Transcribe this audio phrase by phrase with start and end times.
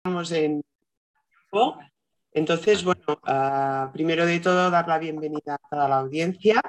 [0.00, 0.62] estamos en
[2.32, 6.62] entonces, bueno, uh, primero de todo, dar la bienvenida a toda la audiencia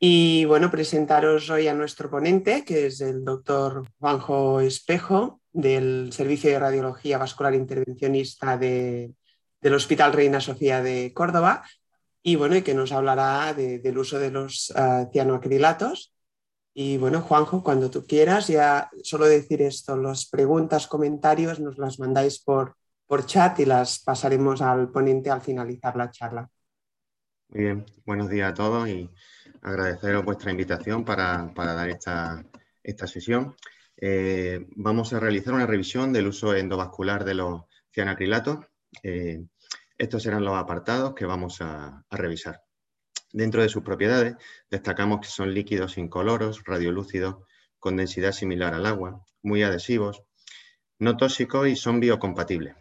[0.00, 6.50] y, bueno, presentaros hoy a nuestro ponente, que es el doctor Juanjo Espejo, del Servicio
[6.50, 9.12] de Radiología Vascular Intervencionista de,
[9.60, 11.62] del Hospital Reina Sofía de Córdoba,
[12.22, 16.15] y, bueno, y que nos hablará de, del uso de los uh, cianoacrilatos.
[16.78, 21.98] Y, bueno, Juanjo, cuando tú quieras, ya solo decir esto, las preguntas, comentarios, nos las
[21.98, 22.76] mandáis por
[23.06, 26.48] por chat y las pasaremos al ponente al finalizar la charla.
[27.48, 29.08] Muy bien, buenos días a todos y
[29.62, 32.44] agradeceros vuestra invitación para, dar esta,
[32.82, 33.54] esta sesión.
[33.96, 37.62] Eh, vamos a realizar una revisión del uso endovascular de los
[37.92, 38.66] cianacrilatos.
[39.02, 39.44] Eh,
[39.96, 42.62] estos serán los apartados que vamos a, revisar.
[43.36, 44.34] Dentro de sus propiedades,
[44.70, 47.36] destacamos que son líquidos incoloros, radiolúcidos,
[47.78, 50.22] con densidad similar al agua, muy adhesivos,
[50.98, 52.76] no tóxicos y son biocompatibles.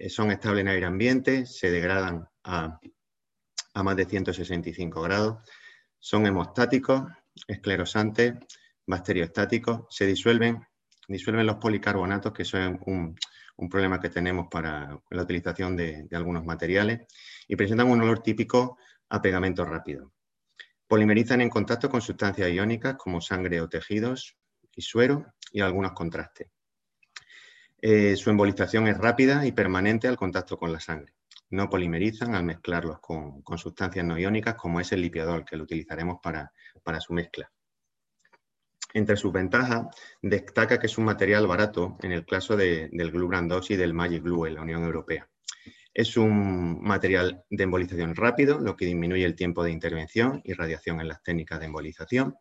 [0.00, 2.80] Eh, son estables en aire ambiente, se degradan a,
[3.84, 5.48] más de 165 grados,
[6.00, 7.04] son hemostáticos,
[7.46, 8.34] esclerosantes,
[8.88, 10.60] bacteriostáticos, se disuelven,
[11.06, 13.14] disuelven los policarbonatos, que eso es un,
[13.70, 17.06] problema que tenemos para la utilización de, algunos materiales,
[17.46, 18.76] y presentan un olor típico
[19.10, 20.12] a pegamento rápido.
[20.86, 24.36] Polimerizan en contacto con sustancias iónicas como sangre o tejidos
[24.74, 26.48] y suero y algunos contrastes.
[27.82, 31.14] Eh, su embolización es rápida y permanente al contacto con la sangre.
[31.50, 36.18] No polimerizan al mezclarlos con, sustancias no iónicas como es el lipiodol, que lo utilizaremos
[36.22, 36.52] para,
[37.00, 37.50] su mezcla.
[38.92, 39.86] Entre sus ventajas,
[40.20, 43.94] destaca que es un material barato en el caso del Glue Brand 2 y del
[43.94, 45.28] Magic Glue en la Unión Europea.
[45.92, 51.00] Es un material de embolización rápido, lo que disminuye el tiempo de intervención y radiación
[51.00, 52.36] en las técnicas de embolización.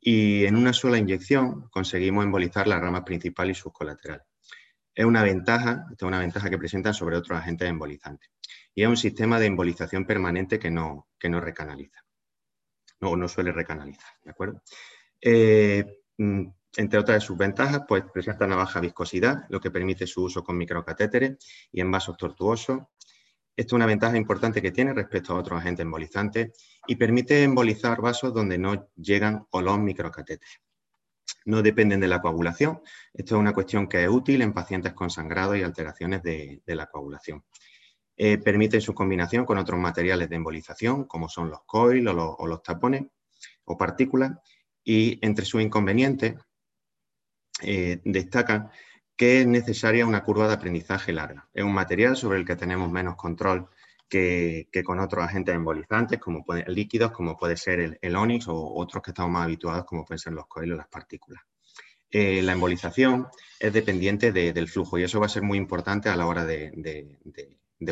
[0.00, 4.26] Y en una sola inyección conseguimos embolizar la rama principal y sus colaterales.
[4.94, 8.30] Es una ventaja, es una ventaja que presentan sobre otros agentes embolizantes.
[8.74, 12.00] Y es un sistema de embolización permanente que no, que no recanaliza.
[13.00, 14.62] No, no suele recanalizar, ¿de acuerdo?
[15.20, 15.84] Eh,
[16.18, 20.24] mm, entre otras de sus ventajas, pues presenta una baja viscosidad, lo que permite su
[20.24, 21.36] uso con microcatéteres
[21.72, 22.80] y en vasos tortuosos.
[23.56, 26.52] Esto es una ventaja importante que tiene respecto a otros agentes embolizantes
[26.86, 30.60] y permite embolizar vasos donde no llegan o los microcatéteres
[31.46, 32.80] no dependen de la coagulación.
[33.14, 36.86] Esto es una cuestión que es útil en pacientes con sangrado y alteraciones de, la
[36.86, 37.44] coagulación.
[38.16, 42.62] Eh, permite su combinación con otros materiales de embolización, como son los coil o los,
[42.62, 43.06] tapones
[43.64, 44.32] o partículas,
[44.84, 46.34] y entre sus inconvenientes
[47.62, 48.70] eh, destacan
[49.16, 51.48] que es necesaria una curva de aprendizaje larga.
[51.54, 53.68] Es un material sobre el que tenemos menos control
[54.08, 59.10] que, con otros agentes embolizantes, como líquidos, como puede ser el, Onix o otros que
[59.10, 61.42] estamos más habituados, como pueden ser los o las partículas.
[62.10, 63.26] Eh, la embolización
[63.58, 67.18] es dependiente del flujo y eso va a ser muy importante a la hora de,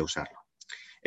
[0.01, 0.44] usarlo.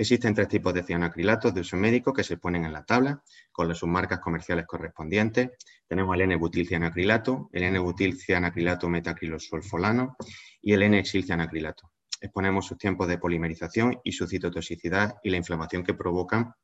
[0.00, 3.20] Existen tres tipos de cianoacrilatos de uso médico que se ponen en la tabla
[3.50, 5.50] con sus marcas comerciales correspondientes.
[5.88, 10.16] Tenemos el N-butil cianacrilato, el N-butil cianacrilato metacrilosulfolano
[10.62, 15.82] y el N-exil cianacrilato exponemos sus tiempos de polimerización y su citotoxicidad y la inflamación
[15.82, 16.54] que provocan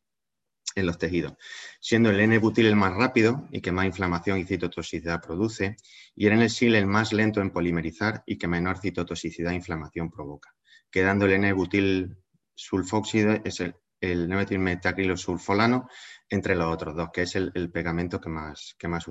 [0.77, 1.35] en los tejidos,
[1.81, 5.77] siendo el N-butil el más rápido y que más inflamación y citotoxicidad produce,
[6.15, 10.55] y el N-sil el más lento en polimerizar y que menor citotoxicidad e inflamación provoca,
[10.91, 12.17] quedando el N-butil
[12.55, 15.89] sulfóxido, es el, el metacrilosulfolano
[16.29, 19.07] entre los otros dos, que es el, pegamento que más, que más.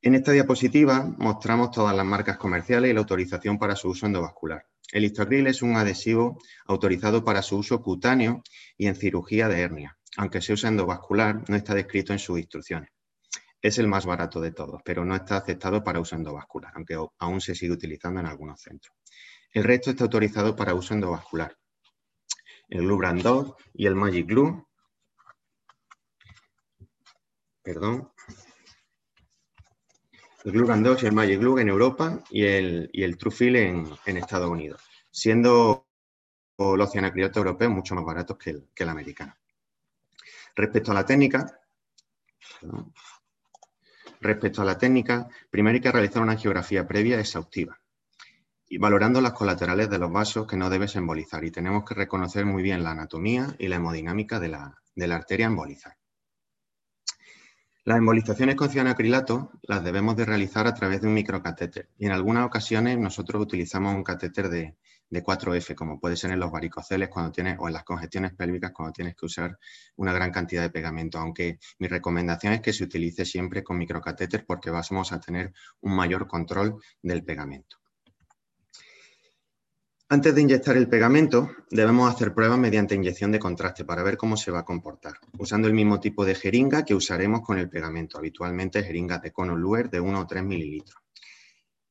[0.00, 4.66] En esta diapositiva mostramos todas las marcas comerciales y la autorización para su uso endovascular.
[4.92, 8.42] El histoacril es un adhesivo autorizado para su uso cutáneo
[8.76, 9.96] y en cirugía de hernia.
[10.16, 12.90] Aunque se usa endovascular, no está descrito en sus instrucciones.
[13.62, 17.40] Es el más barato de todos, pero no está aceptado para uso endovascular, aunque aún
[17.40, 18.94] se sigue utilizando en algunos centros.
[19.52, 21.56] El resto está autorizado para uso endovascular.
[22.72, 24.66] El Glue Brand 2 y el Magic Glue.
[27.62, 28.10] Perdón.
[30.44, 33.90] El Glue 2 y el Magic Glue en Europa y el, y el Trufil en,
[34.06, 35.86] en, Estados Unidos, siendo
[36.56, 39.34] los cianacrilatos europeos mucho más baratos que el, que el americano.
[40.56, 41.60] Respecto a la técnica,
[44.18, 47.81] respecto a la técnica, primero hay que realizar una geografía previa exhaustiva
[48.72, 52.46] y valorando las colaterales de los vasos que no debes embolizar y tenemos que reconocer
[52.46, 55.98] muy bien la anatomía y la hemodinámica de la, de arteria embolizar.
[57.84, 62.12] Las embolizaciones con cianoacrilato las debemos de realizar a través de un microcatéter y en
[62.12, 64.74] algunas ocasiones nosotros utilizamos un catéter de,
[65.10, 68.94] 4F, como puede ser en los varicoceles cuando tienes, o en las congestiones pélvicas cuando
[68.94, 69.58] tienes que usar
[69.96, 74.46] una gran cantidad de pegamento, aunque mi recomendación es que se utilice siempre con microcatéter
[74.46, 75.52] porque vamos a tener
[75.82, 77.81] un mayor control del pegamento.
[80.12, 84.36] Antes de inyectar el pegamento, debemos hacer pruebas mediante inyección de contraste para ver cómo
[84.36, 88.18] se va a comportar, usando el mismo tipo de jeringa que usaremos con el pegamento,
[88.18, 91.00] habitualmente jeringas de cono Luer de 1 o 3 mililitros.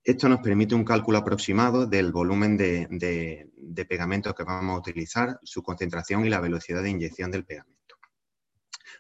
[0.03, 5.39] Esto nos permite un cálculo aproximado del volumen de, de pegamento que vamos a utilizar,
[5.41, 7.95] su concentración y la velocidad de inyección del pegamento.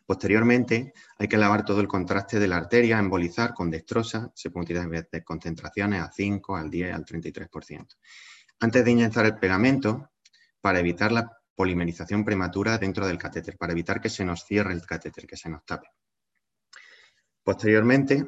[0.03, 4.63] Posteriormente, hay que lavar todo el contraste de la arteria, embolizar con dextrosa, se pueden
[4.63, 7.85] utilizar concentraciones a 5, al 10, al 33%
[8.61, 10.11] antes de inyectar el pegamento
[10.61, 14.85] para evitar la polimerización prematura dentro del catéter, para evitar que se nos cierre el
[14.85, 15.89] catéter, que se nos tape.
[17.43, 18.25] Posteriormente,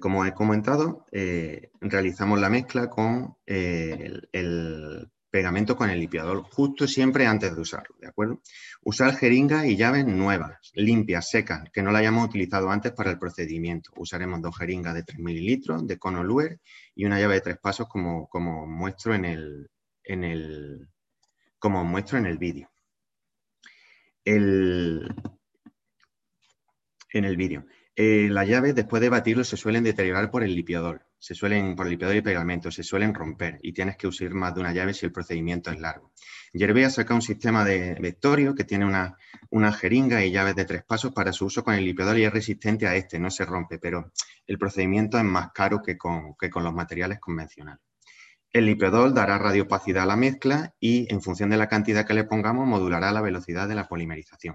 [0.00, 6.88] como he comentado, eh, realizamos la mezcla con eh, el, pegamento con el limpiador, justo
[6.88, 8.40] siempre antes de usarlo, ¿de acuerdo?
[8.82, 13.18] Usar jeringas y llaves nuevas, limpias, secas, que no la hayamos utilizado antes para el
[13.18, 13.90] procedimiento.
[13.98, 16.58] Usaremos dos jeringas de 3 mililitros de cono Luer
[16.94, 19.70] y una llave de tres pasos como, como muestro en el,
[20.04, 20.88] en el,
[21.58, 22.70] como muestro en el vídeo.
[24.24, 25.04] en
[27.12, 27.66] el vídeo.
[27.94, 31.88] Eh, las llaves, después de batirlo, se suelen deteriorar por el limpiador se suelen, por
[31.88, 35.06] el y pegamento, se suelen romper y tienes que usar más de una llave si
[35.06, 36.12] el procedimiento es largo.
[36.52, 39.16] Yerbea saca un sistema de vectorio que tiene una,
[39.50, 42.32] una, jeringa y llaves de tres pasos para su uso con el limpiador y es
[42.32, 44.12] resistente a este, no se rompe, pero
[44.46, 47.82] el procedimiento es más caro que con, que con los materiales convencionales.
[48.52, 52.22] El limpiador dará radiopacidad a la mezcla y en función de la cantidad que le
[52.22, 54.54] pongamos modulará la velocidad de la polimerización.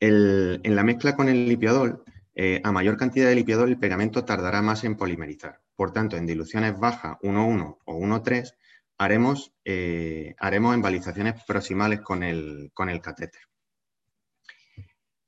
[0.00, 2.02] en la mezcla con el limpiador
[2.40, 5.60] eh, a mayor cantidad de limpiador el pegamento tardará más en polimerizar.
[5.74, 8.54] Por tanto, en diluciones bajas 1,1 o 1,3
[8.96, 13.40] haremos, eh, haremos embalizaciones proximales con el, con el catéter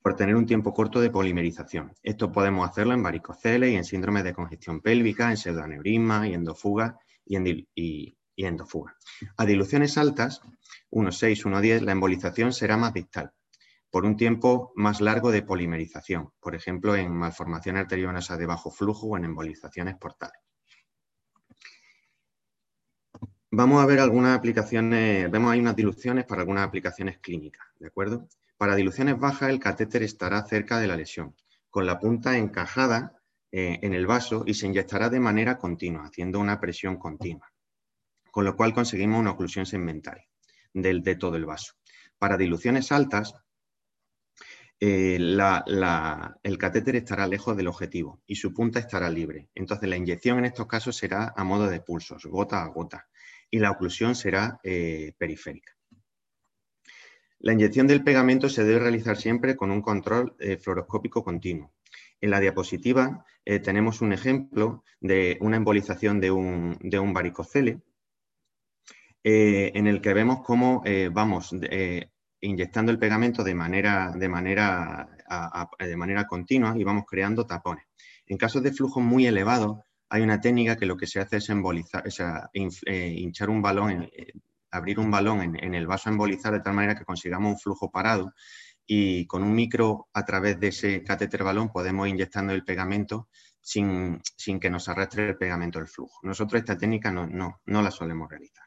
[0.01, 1.93] por tener un tiempo corto de polimerización.
[2.01, 6.97] Esto podemos hacerlo en varicoceles y en síndrome de congestión pélvica, en pseudoaneurisma y endofuga
[7.25, 8.95] y, en, y, y endofuga.
[9.35, 10.41] A diluciones altas,
[10.89, 13.33] 1,6, 1,10, la embolización será más distal
[13.91, 19.07] por un tiempo más largo de polimerización, por ejemplo, en malformación arteriosa de bajo flujo
[19.07, 20.39] o en embolizaciones portales.
[23.51, 28.29] Vamos a ver algunas aplicaciones, vemos ahí unas diluciones para algunas aplicaciones clínicas, ¿de acuerdo?
[28.55, 31.35] Para diluciones bajas el catéter estará cerca de la lesión,
[31.69, 33.21] con la punta encajada
[33.51, 37.51] eh, en el vaso y se inyectará de manera continua, haciendo una presión continua,
[38.31, 40.25] con lo cual conseguimos una oclusión segmentaria
[40.73, 41.73] del, de todo el vaso.
[42.17, 43.35] Para diluciones altas,
[44.83, 49.47] eh, el catéter estará lejos del objetivo y su punta estará libre.
[49.53, 53.07] Entonces la inyección en estos casos será a modo de pulsos, gota a gota,
[53.51, 55.73] y la oclusión será eh, periférica.
[57.37, 61.73] La inyección del pegamento se debe realizar siempre con un control eh, fluoroscópico continuo.
[62.19, 67.81] En la diapositiva tenemos un ejemplo de una embolización de un, de varicocele
[69.23, 71.51] en el que vemos cómo vamos
[72.41, 75.07] inyectando el pegamento de manera, de manera,
[75.79, 77.85] de manera continua y vamos creando tapones.
[78.25, 81.49] En casos de flujo muy elevado, hay una técnica que lo que se hace es
[81.49, 84.33] embolizar, eh, hinchar un balón, eh,
[84.71, 87.91] abrir un balón en, el vaso a embolizar de tal manera que consigamos un flujo
[87.91, 88.33] parado
[88.85, 93.29] y con un micro a través de ese catéter balón podemos inyectando el pegamento
[93.61, 94.21] sin,
[94.59, 96.19] que nos arrastre el pegamento del flujo.
[96.23, 97.27] Nosotros esta técnica no,
[97.63, 98.65] no la solemos realizar.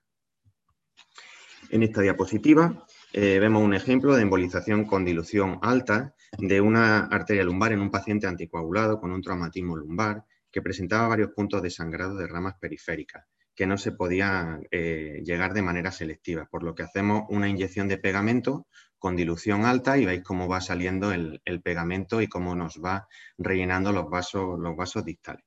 [1.71, 7.45] En esta diapositiva eh, vemos un ejemplo de embolización con dilución alta de una arteria
[7.45, 12.17] lumbar en un paciente anticoagulado con un traumatismo lumbar que presentaba varios puntos de sangrado
[12.17, 16.83] de ramas periféricas que no se podían eh, llegar de manera selectiva, por lo que
[16.83, 18.67] hacemos una inyección de pegamento
[18.99, 23.07] con dilución alta y veis cómo va saliendo el, el pegamento y cómo nos va
[23.39, 25.45] rellenando los vasos, los vasos distales.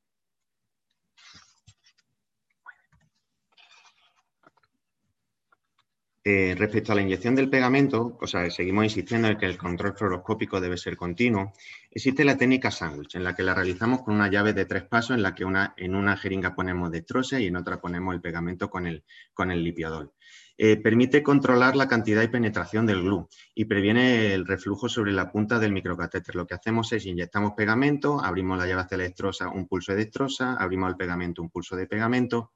[6.29, 9.93] Eh, respecto a la inyección del pegamento, o sea, seguimos insistiendo en que el control
[9.96, 11.53] fluoroscópico debe ser continuo.
[11.89, 15.15] Existe la técnica sándwich, en la que la realizamos con una llave de tres pasos,
[15.15, 18.69] en la que una, en una jeringa ponemos dextrosa y en otra ponemos el pegamento
[18.69, 20.15] con el, con el lipiador.
[20.57, 25.31] Eh, permite controlar la cantidad y penetración del glú y previene el reflujo sobre la
[25.31, 26.36] punta del microcatéter.
[26.36, 30.00] Lo que hacemos es inyectamos pegamento, abrimos la llave hacia la dextrosa, un pulso de
[30.00, 32.51] dextrosa, abrimos el pegamento, un pulso de pegamento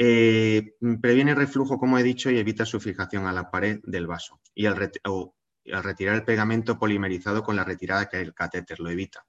[0.00, 4.40] eh, previene reflujo, como he dicho, y evita su fijación a la pared del vaso.
[4.54, 9.26] Y al, retirar el pegamento polimerizado con la retirada que el catéter lo evita.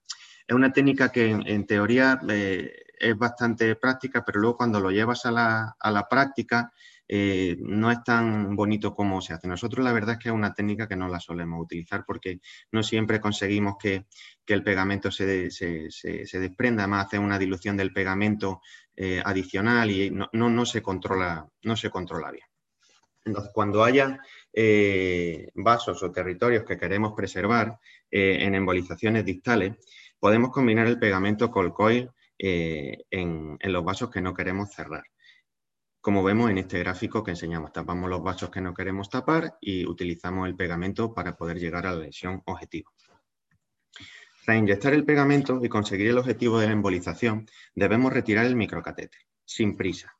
[0.48, 5.26] Es una técnica que en, teoría eh, es bastante práctica, pero luego cuando lo llevas
[5.26, 6.72] a la, práctica
[7.08, 9.48] eh, no es tan bonito como se hace.
[9.48, 12.84] Nosotros la verdad es que es una técnica que no la solemos utilizar porque no
[12.84, 14.06] siempre conseguimos que,
[14.48, 16.82] el pegamento se, se, desprenda.
[16.82, 18.62] Además, hace una dilución del pegamento
[19.02, 22.46] eh, adicional y no, no, se controla, no se controla bien.
[23.24, 24.20] Entonces, cuando haya
[24.52, 27.80] eh, vasos o territorios que queremos preservar
[28.12, 29.78] en embolizaciones distales,
[30.20, 35.04] podemos combinar el pegamento Colcoil en, en los vasos que no queremos cerrar
[36.02, 37.74] como vemos en este gráfico que enseñamos.
[37.74, 41.94] Tapamos los vasos que no queremos tapar y utilizamos el pegamento para poder llegar a
[41.94, 42.92] la lesión objetivo.
[44.50, 49.22] Para inyectar el pegamento y conseguir el objetivo de la embolización, debemos retirar el microcatéter,
[49.46, 50.12] sin prisa.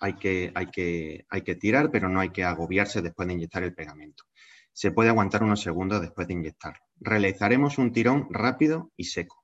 [0.00, 4.22] hay que tirar, pero no hay que agobiarse después de inyectar el pegamento.
[4.72, 6.84] Se puede aguantar unos segundos después de inyectarlo.
[7.00, 9.42] Realizaremos un tirón rápido y seco.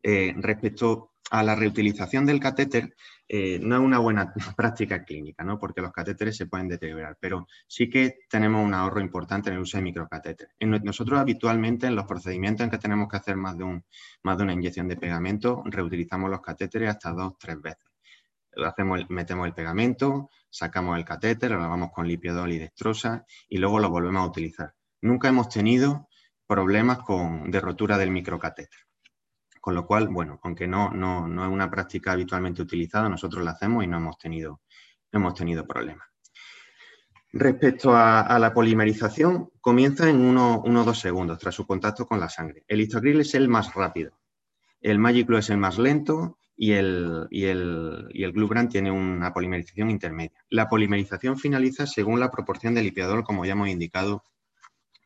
[0.00, 2.94] Eh, respecto a la reutilización del catéter,
[3.28, 5.58] eh, no es una buena práctica clínica, ¿no?
[5.58, 9.62] porque los catéteres se pueden deteriorar, pero sí que tenemos un ahorro importante en el
[9.62, 10.48] uso de microcatéter.
[10.60, 13.84] nosotros habitualmente en los procedimientos en que tenemos que hacer más de, un,
[14.24, 17.86] más de una inyección de pegamento, reutilizamos los catéteres hasta dos, tres veces.
[18.66, 23.78] hacemos, metemos el pegamento, sacamos el catéter, lo lavamos con lipiodol y dextrosa y luego
[23.78, 24.74] lo volvemos a utilizar.
[25.02, 26.08] Nunca hemos tenido
[26.48, 28.89] problemas con, de rotura del microcatéter.
[29.60, 33.52] Con lo cual, bueno, aunque no, no, no es una práctica habitualmente utilizada, nosotros la
[33.52, 34.62] hacemos y no hemos tenido,
[35.12, 36.08] hemos tenido problemas.
[37.32, 42.28] Respecto a, la polimerización, comienza en uno o dos segundos tras su contacto con la
[42.28, 42.64] sangre.
[42.66, 44.18] El histocril es el más rápido,
[44.80, 49.90] el Magiclo es el más lento y el, y el, y el tiene una polimerización
[49.90, 50.42] intermedia.
[50.48, 54.24] La polimerización finaliza según la proporción de lipiodol, como ya hemos indicado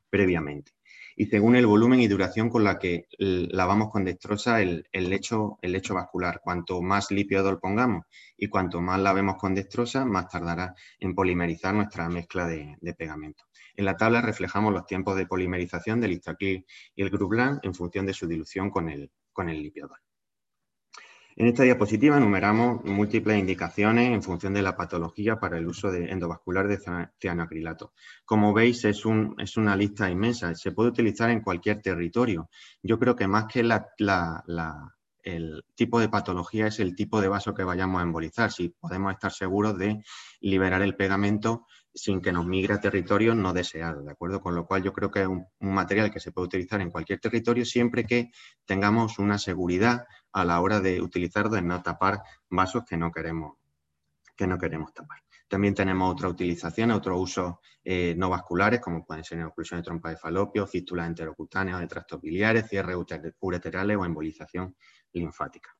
[0.08, 0.72] previamente
[1.16, 5.58] y según el volumen y duración con la que lavamos con dextrosa el, el, lecho,
[5.62, 6.40] el vascular.
[6.42, 8.06] Cuanto más lipiodol pongamos
[8.36, 13.44] y cuanto más lavemos con dextrosa, más tardará en polimerizar nuestra mezcla de, pegamento.
[13.76, 18.06] En la tabla reflejamos los tiempos de polimerización del histoquil y el Gruplan en función
[18.06, 20.03] de su dilución con el, con el lipiodol.
[21.36, 26.10] En esta diapositiva enumeramos múltiples indicaciones en función de la patología para el uso de
[26.12, 26.78] endovascular de
[27.20, 27.92] cianoacrilato.
[28.24, 30.54] Como veis, es, una lista inmensa.
[30.54, 32.48] Se puede utilizar en cualquier territorio.
[32.82, 33.68] Yo creo que más que
[35.24, 38.52] el tipo de patología es el tipo de vaso que vayamos a embolizar.
[38.52, 40.04] Si podemos estar seguros de
[40.40, 44.40] liberar el pegamento sin que nos migre a territorios no deseados, ¿de acuerdo?
[44.40, 47.20] Con lo cual yo creo que es un, material que se puede utilizar en cualquier
[47.20, 48.30] territorio siempre que
[48.64, 53.58] tengamos una seguridad a la hora de utilizarlo de no tapar vasos que no queremos,
[54.36, 55.20] que no queremos tapar.
[55.46, 60.10] También tenemos otra utilización, otros usos eh, no vasculares, como pueden ser oclusión de trompa
[60.10, 62.96] de falopio, fístulas enterocutáneas de trastos biliares, cierres
[63.40, 64.74] ureterales o embolización
[65.12, 65.76] linfática.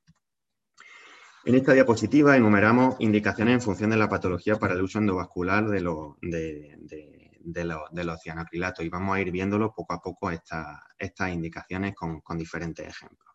[1.47, 5.83] En esta diapositiva enumeramos indicaciones en función de la patología para el uso endovascular de,
[5.83, 6.17] los
[8.23, 13.35] cianoacrilatos y vamos a ir viéndolo poco a poco estas indicaciones con, diferentes ejemplos.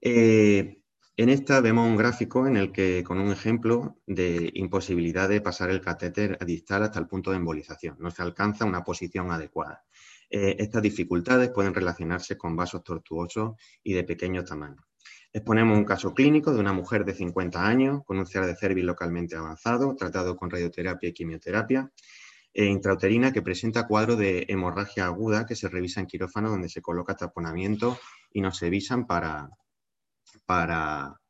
[0.00, 0.80] Eh,
[1.18, 5.68] en esta vemos un gráfico en el que, con un ejemplo de imposibilidad de pasar
[5.68, 9.84] el catéter distal hasta el punto de embolización, no se alcanza una posición adecuada.
[10.30, 14.86] Eh, estas dificultades pueden relacionarse con vasos tortuosos y de pequeño tamaño.
[15.36, 18.86] Exponemos un caso clínico de una mujer de 50 años con un CER de cervix
[18.86, 21.92] localmente avanzado, tratado con radioterapia y quimioterapia,
[22.54, 26.80] e intrauterina que presenta cuadro de hemorragia aguda que se revisa en quirófano donde se
[26.80, 27.98] coloca taponamiento
[28.32, 29.50] y nos avisan para,
[30.46, 31.20] para,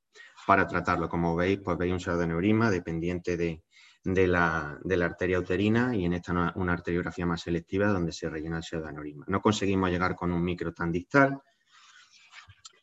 [0.46, 1.08] para tratarlo.
[1.08, 3.64] Como veis, pues veis un pseudoneurisma dependiente de,
[4.04, 8.30] de, la, de, la, arteria uterina y en esta una, arteriografía más selectiva donde se
[8.30, 9.24] rellena el pseudoneurisma.
[9.26, 11.42] No conseguimos llegar con un micro tan distal,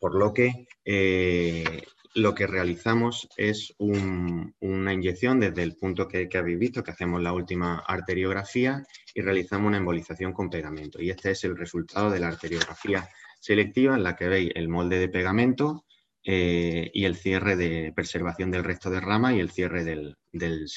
[0.04, 1.82] por lo que eh,
[2.14, 7.32] lo que realizamos es una inyección desde el punto que, habéis visto, que hacemos la
[7.32, 11.02] última arteriografía y realizamos una embolización con pegamento.
[11.02, 13.08] Y este es el resultado de la arteriografía
[13.40, 15.86] selectiva en la que veis el molde de pegamento
[16.26, 20.68] eh, y el cierre de preservación del resto de rama y el cierre del, del.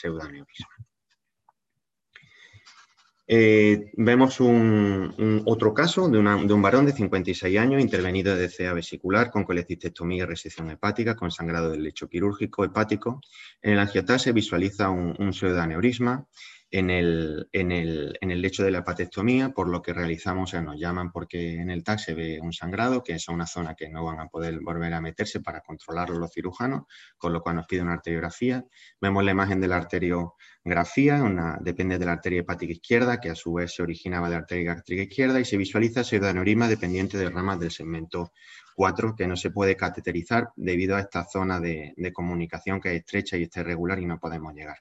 [3.29, 9.31] Eh, vemos un, otro caso de, un varón de 56 años intervenido de CA vesicular
[9.31, 13.21] con colecistectomía y resección hepática con sangrado del lecho quirúrgico hepático.
[13.63, 16.27] En el angiotá se visualiza un, un pseudoaneurisma
[16.71, 20.63] en el, en, el, en el, lecho de la hepatectomía, por lo que realizamos, o
[20.63, 23.89] nos llaman porque en el TAC se ve un sangrado, que es una zona que
[23.89, 26.85] no van a poder volver a meterse para controlarlo los cirujanos,
[27.19, 28.65] con lo cual nos pide una arteriografía.
[29.01, 31.23] Vemos la imagen de la arteriografía,
[31.61, 34.75] depende de la arteria hepática izquierda, que a su vez se originaba de la arteria
[34.75, 38.33] gástrica izquierda, y se visualiza pseudoaneurisma dependiente de ramas del segmento
[38.75, 42.99] 4, que no se puede cateterizar debido a esta zona de, de comunicación que es
[42.99, 44.79] estrecha y está irregular y no podemos llegar.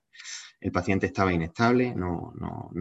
[0.60, 2.34] El paciente estaba inestable, no,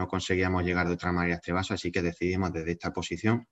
[0.08, 3.46] conseguíamos llegar de otra manera a este vaso, así que decidimos desde esta posición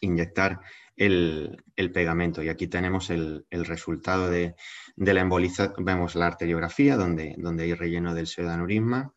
[0.00, 0.60] inyectar
[0.96, 1.62] el,
[1.92, 2.42] pegamento.
[2.42, 4.54] Y aquí tenemos el, resultado de,
[4.96, 5.84] la embolización.
[5.84, 9.12] Vemos la arteriografía donde, donde hay relleno del pseudoaneurisma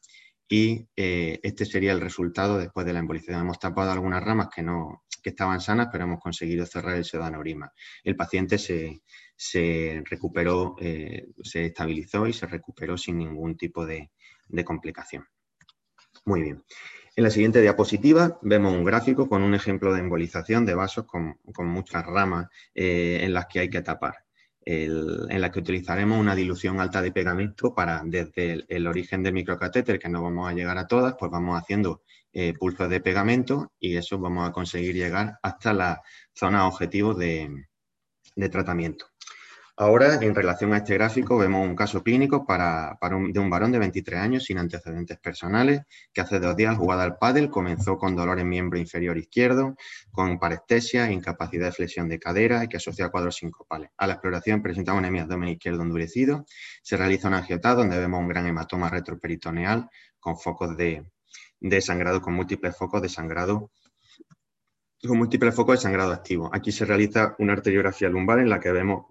[0.52, 3.40] y eh, este sería el resultado después de la embolización.
[3.40, 7.72] Hemos tapado algunas ramas que, no, estaban sanas, pero hemos conseguido cerrar el pseudoaneurisma.
[8.04, 14.12] El paciente se, recuperó, eh, se estabilizó y se recuperó sin ningún tipo de,
[14.52, 15.26] de complicación.
[16.26, 16.64] Muy bien.
[17.16, 21.38] En la siguiente diapositiva vemos un gráfico con un ejemplo de embolización de vasos con,
[21.68, 24.16] muchas ramas eh, en las que hay que tapar.
[24.64, 29.98] en la que utilizaremos una dilución alta de pegamento para desde el, origen del microcatéter,
[30.00, 33.98] que no vamos a llegar a todas, pues vamos haciendo eh, pulsos de pegamento y
[33.98, 36.02] eso vamos a conseguir llegar hasta la
[36.34, 37.66] zona objetivo de
[38.52, 39.11] tratamiento.
[39.82, 43.80] Ahora, en relación a este gráfico, vemos un caso clínico para, de un varón de
[43.80, 45.82] 23 años sin antecedentes personales
[46.14, 49.74] que hace dos días jugada al pádel comenzó con dolor en miembro inferior izquierdo,
[50.12, 53.90] con parestesia, incapacidad de flexión de cadera y que asocia cuadros sincopales.
[53.98, 56.46] A la exploración presenta un anemia abdomen izquierdo endurecido.
[56.84, 61.12] Se realiza un angiotado donde vemos un gran hematoma retroperitoneal con focos de,
[61.60, 63.72] de sangrado, con múltiples focos de sangrado
[65.08, 66.52] con múltiples focos de sangrado activo.
[66.54, 69.06] Aquí se realiza una arteriografía lumbar en la que vemos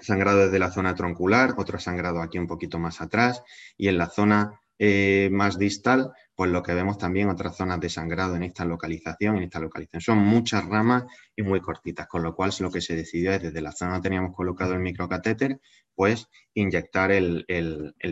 [0.00, 3.42] sangrado desde la zona troncular, otro sangrado aquí un poquito más atrás
[3.76, 7.88] y en la zona eh, más distal, pues lo que vemos también otras zonas de
[7.88, 10.00] sangrado en esta localización, en esta localización.
[10.00, 11.04] Son muchas ramas
[11.36, 14.08] y muy cortitas, con lo cual lo que se decidió es desde la zona donde
[14.08, 15.60] teníamos colocado el microcatéter,
[15.94, 17.46] pues inyectar el,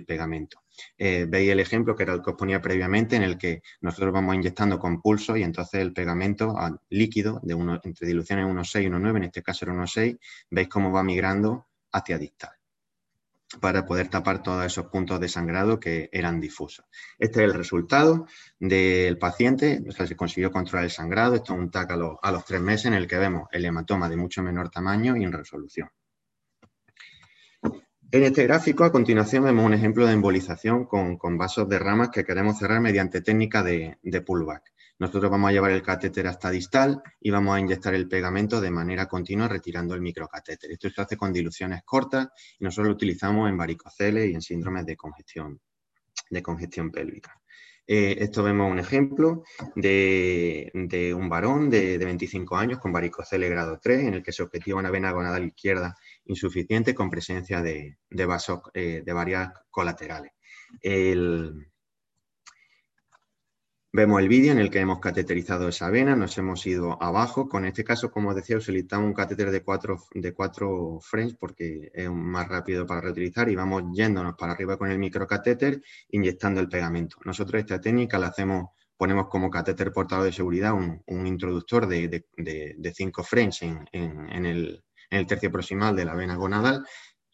[0.07, 0.63] pegamento.
[0.97, 4.13] Eh, veis el ejemplo que era el que os ponía previamente, en el que nosotros
[4.13, 6.55] vamos inyectando con pulso y entonces el pegamento
[6.91, 10.93] líquido de uno, entre diluciones 1,6 y 1,9, en este caso era 1,6, veis cómo
[10.93, 12.53] va migrando hacia distal
[13.61, 16.87] para poder tapar todos esos puntos de sangrado que eran difusos.
[17.19, 18.27] Este es el resultado
[18.59, 22.45] del paciente, o sea, se consiguió controlar el sangrado, esto es un TAC a los,
[22.47, 25.91] tres meses en el que vemos el hematoma de mucho menor tamaño y en resolución.
[28.11, 32.25] En este gráfico, a continuación, vemos un ejemplo de embolización con, vasos de ramas que
[32.25, 34.72] queremos cerrar mediante técnica de pullback.
[35.03, 38.71] Nosotros vamos a llevar el catéter hasta distal y vamos a inyectar el pegamento de
[38.71, 40.71] manera continua retirando el microcatéter.
[40.71, 44.87] Esto se hace con diluciones cortas y nosotros lo utilizamos en varicoceles y en síndromes
[44.87, 45.61] de congestión,
[46.31, 47.37] de congestión pélvica.
[47.85, 49.43] Eh, esto vemos un ejemplo
[49.75, 50.71] de,
[51.17, 54.93] un varón de, 25 años con varicocele grado 3, en el que se objetiva una
[54.93, 55.97] vena gonadal izquierda
[56.27, 60.31] insuficiente con presencia de, vasos eh, de varias colaterales.
[60.81, 61.72] El,
[63.95, 67.47] Vemos el vídeo en el que hemos cateterizado esa vena, nos hemos ido abajo.
[67.47, 72.11] Con este caso, como decía, utilizamos un catéter de cuatro, de cuatro frames porque es
[72.11, 77.19] más rápido para reutilizar y vamos yéndonos para arriba con el microcatéter inyectando el pegamento.
[77.27, 82.25] Nosotros esta técnica la hacemos, ponemos como catéter portador de seguridad un, introductor de,
[82.95, 86.83] cinco frames en, el, en el tercio proximal de la vena gonadal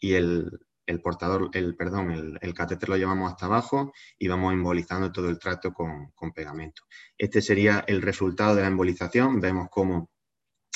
[0.01, 0.51] y el,
[0.89, 5.39] el portador, el, perdón, el, catéter lo llevamos hasta abajo y vamos embolizando todo el
[5.39, 6.83] tracto con, pegamento.
[7.19, 9.39] Este sería el resultado de la embolización.
[9.39, 10.09] Vemos cómo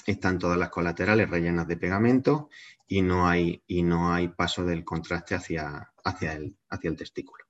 [0.07, 2.51] están todas las colaterales rellenas de pegamento
[2.87, 7.47] y no hay, y no hay paso del contraste hacia, hacia, el, hacia el testículo.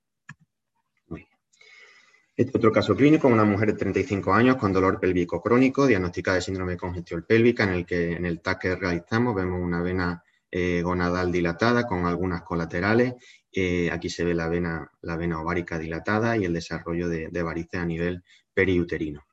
[2.35, 6.41] Este otro caso clínico, una mujer de 35 años con dolor pélvico crónico, diagnosticada de
[6.41, 10.23] síndrome de congestión pélvica, en el que en el TAC que realizamos vemos una vena
[10.55, 13.15] eh, gonadal dilatada con algunas colaterales.
[13.51, 17.79] Eh, aquí se ve la vena, la vena ovárica dilatada y el desarrollo de, varices
[17.79, 19.25] a nivel periuterino.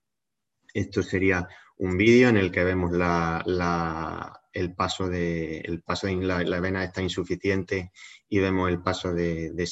[0.73, 6.61] Esto sería un vídeo en el que vemos el paso de, el paso de la,
[6.61, 7.93] vena está insuficiente
[8.27, 9.69] y vemos el paso de, de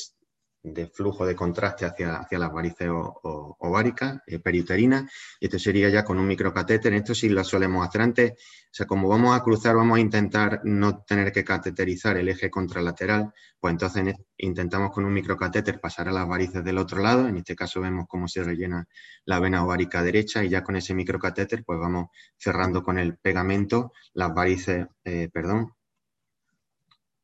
[0.93, 6.19] flujo de contraste hacia, hacia las varices ováricas, eh, periuterinas, y esto sería ya con
[6.19, 6.93] un microcatéter.
[6.95, 10.61] Esto sí lo solemos hacer antes, o sea, como vamos a cruzar, vamos a intentar
[10.65, 16.13] no tener que cateterizar el eje contralateral, pues entonces intentamos con un microcatéter pasar a
[16.13, 18.87] las varices del otro lado, en este caso vemos cómo se rellena
[19.25, 23.93] la vena ovárica derecha y ya con ese microcatéter pues vamos cerrando con el pegamento
[24.15, 25.73] las varices, eh, perdón,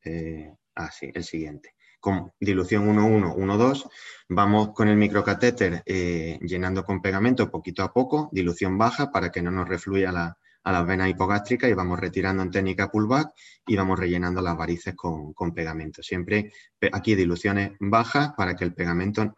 [0.05, 1.74] eh, así, el siguiente
[2.05, 3.89] con dilución 1,1, 1,2.
[4.29, 9.41] Vamos con el microcatéter eh, llenando con pegamento poquito a poco, dilución baja para que
[9.41, 13.33] no nos refluya a las venas hipogástricas y vamos retirando en técnica pullback
[13.67, 16.03] y vamos rellenando las varices con, pegamento.
[16.03, 16.53] Siempre
[16.93, 19.35] aquí diluciones bajas para que el pegamento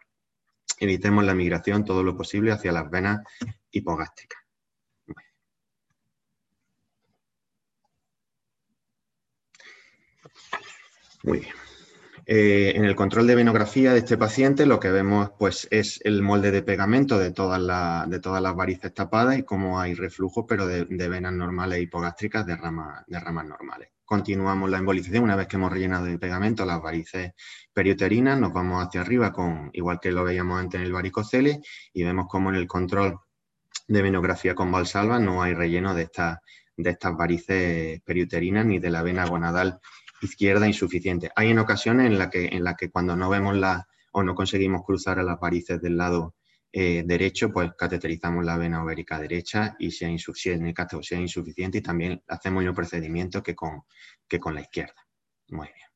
[0.77, 3.21] evitemos la migración todo lo posible hacia las venas
[3.71, 4.41] hipogástricas.
[11.23, 11.66] Muy bien.
[12.29, 16.21] Eh, en el control de venografía de este paciente lo que vemos pues, es el
[16.21, 21.31] molde de pegamento de todas, las varices tapadas y cómo hay reflujo, pero de, venas
[21.31, 23.91] normales hipogástricas de, de ramas normales.
[24.03, 27.31] Continuamos la embolización una vez que hemos rellenado de pegamento las varices
[27.71, 31.61] periuterinas, nos vamos hacia arriba, con, igual que lo veíamos antes en el varicocele,
[31.93, 33.21] y vemos cómo en el control
[33.87, 36.09] de venografía con valsalva no hay relleno de,
[36.75, 39.79] de estas varices periuterinas ni de la vena gonadal
[40.21, 41.31] izquierda insuficiente.
[41.35, 44.33] Hay en ocasiones en las que, en la que cuando no vemos la o no
[44.35, 46.35] conseguimos cruzar a las varices del lado
[46.71, 52.63] eh, derecho, pues cateterizamos la vena ovérica derecha y si, sea insuficiente y también hacemos
[52.63, 53.83] el procedimiento que con,
[54.27, 55.07] que con la izquierda.
[55.49, 55.87] Muy bien.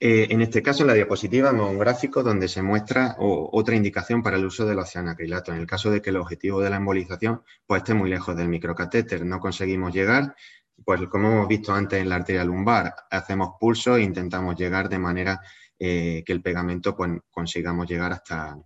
[0.00, 4.22] Eh, en este caso, en la diapositiva, vemos un gráfico donde se muestra otra indicación
[4.22, 5.52] para el uso del oceanacrilato.
[5.52, 8.48] En el caso de que el objetivo de la embolización pues, esté muy lejos del
[8.48, 10.36] microcatéter, no conseguimos llegar,
[10.84, 14.98] pues como hemos visto antes en la arteria lumbar, hacemos pulso e intentamos llegar de
[14.98, 15.40] manera
[15.78, 18.58] eh, que el pegamento pues, consigamos llegar hasta,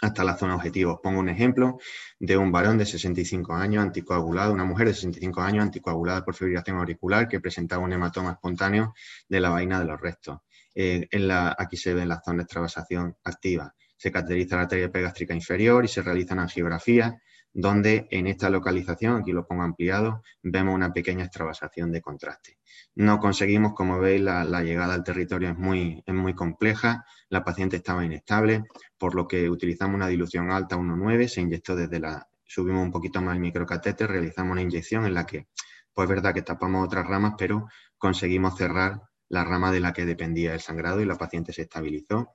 [0.00, 1.00] hasta la zona objetivo.
[1.02, 1.78] Pongo un ejemplo
[2.18, 6.78] de un varón de 65 años anticoagulado, una mujer de 65 años anticoagulada por fibrilación
[6.78, 8.94] auricular que presentaba un hematoma espontáneo
[9.28, 10.38] de la vaina de los restos.
[10.74, 13.74] Eh, en la, aquí se ve la zona de extravasación activa.
[13.96, 17.14] Se caracteriza la arteria pegástrica inferior y se realizan angiografías
[17.54, 22.58] donde en esta localización, aquí lo pongo ampliado, vemos una pequeña extravasación de contraste.
[22.96, 27.76] No conseguimos, como veis, la, llegada al territorio es muy, es muy compleja, la paciente
[27.76, 28.64] estaba inestable,
[28.98, 33.22] por lo que utilizamos una dilución alta 1,9, se inyectó desde la, subimos un poquito
[33.22, 35.46] más el microcatéter, realizamos una inyección en la que,
[35.92, 40.04] pues es verdad que tapamos otras ramas, pero conseguimos cerrar la rama de la que
[40.04, 42.34] dependía el sangrado y la paciente se estabilizó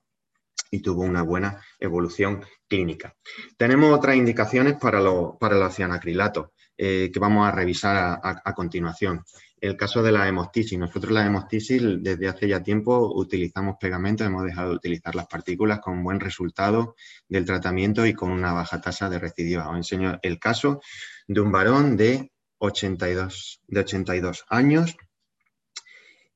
[0.70, 3.14] y tuvo una buena evolución clínica.
[3.56, 6.50] Tenemos otras indicaciones para, lo, para los cianacrilatos
[6.82, 9.22] eh, que vamos a revisar a, continuación.
[9.60, 10.78] El caso de la hemostisis.
[10.78, 15.80] Nosotros la hemostisis desde hace ya tiempo utilizamos pegamento, hemos dejado de utilizar las partículas
[15.80, 16.94] con buen resultado
[17.28, 19.68] del tratamiento y con una baja tasa de recidiva.
[19.68, 20.80] Os enseño el caso
[21.28, 24.96] de un varón de 82, de 82 años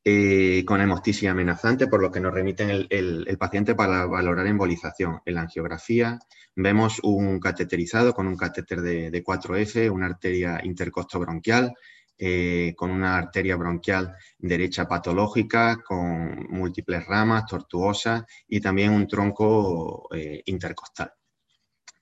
[0.06, 5.20] eh, con hemostisis amenazante, por lo que nos remiten el, paciente para valorar embolización.
[5.24, 6.18] En la angiografía
[6.54, 11.72] vemos un cateterizado con un catéter de, 4F, una arteria intercostobronquial,
[12.18, 20.14] eh, con una arteria bronquial derecha patológica, con múltiples ramas, tortuosas y también un tronco
[20.14, 21.14] eh, intercostal.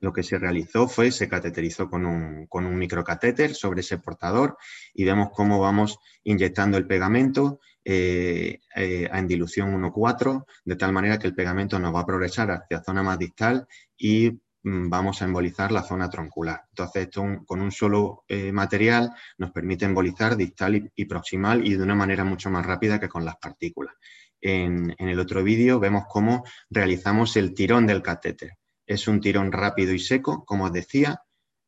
[0.01, 4.57] Lo que se realizó fue, se cateterizó con un microcatéter sobre ese portador
[4.93, 11.19] y vemos cómo vamos inyectando el pegamento eh, eh, en dilución 1,4, de tal manera
[11.19, 13.67] que el pegamento nos va a progresar hacia zona más distal
[13.97, 14.31] y
[14.63, 16.63] mm, vamos a embolizar la zona troncular.
[16.69, 21.83] Entonces, esto con un solo eh, material nos permite embolizar distal y, proximal y de
[21.83, 23.95] una manera mucho más rápida que con las partículas.
[24.41, 28.59] En, el otro vídeo vemos cómo realizamos el tirón del catéter.
[28.87, 31.21] Es un tirón rápido y seco, como os decía,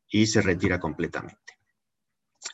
[0.09, 1.39] y se retira completamente.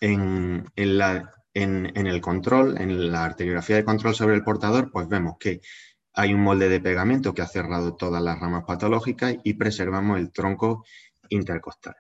[0.01, 5.09] En, en, la, en, el control, en la arteriografía de control sobre el portador, pues
[5.09, 5.61] vemos que
[6.13, 10.33] hay un molde de pegamento que ha cerrado todas las ramas patológicas y preservamos el
[10.33, 10.85] tronco
[11.29, 11.97] intercostal.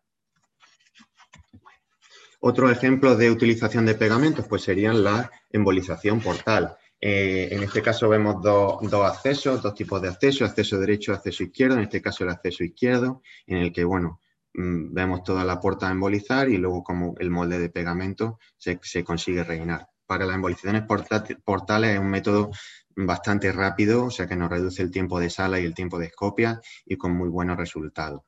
[2.41, 6.77] Otro ejemplo de utilización de pegamentos pues serían la embolización portal.
[7.01, 11.45] Eh, en este caso vemos dos, dos, accesos, dos tipos de acceso, acceso derecho, acceso
[11.45, 14.21] izquierdo, en este caso el acceso izquierdo, en el que, bueno,
[14.55, 19.89] vemos toda la puerta embolizar y luego como el molde de pegamento se, consigue rellenar.
[20.07, 20.83] Para las embolizaciones
[21.45, 22.51] portales es un método
[22.97, 26.07] bastante rápido, o sea que nos reduce el tiempo de sala y el tiempo de
[26.07, 28.23] escopia y con muy buenos resultados.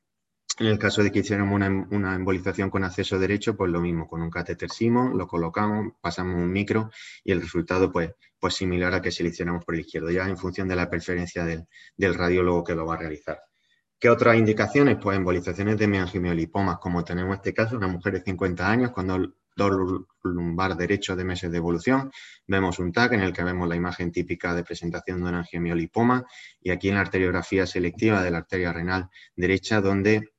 [0.59, 4.21] En el caso de que hiciéramos una, embolización con acceso derecho, pues lo mismo, con
[4.21, 6.91] un catéter Simon, lo colocamos, pasamos un micro
[7.25, 10.29] y el resultado pues, pues similar a que si lo hiciéramos por el izquierdo, ya
[10.29, 13.41] en función de la preferencia del, del radiólogo que lo va a realizar.
[14.03, 14.99] ¿Qué otras indicaciones?
[15.01, 20.09] Pues embolizaciones de meangiomiolipomas, como tenemos este caso, una mujer de 50 años el dolor
[20.25, 22.11] lumbar derecho de meses de evolución.
[22.49, 26.27] Vemos un TAC en el que vemos la imagen típica de presentación de un angiomiolipoma
[26.61, 30.33] y aquí en la arteriografía selectiva de la arteria renal derecha donde,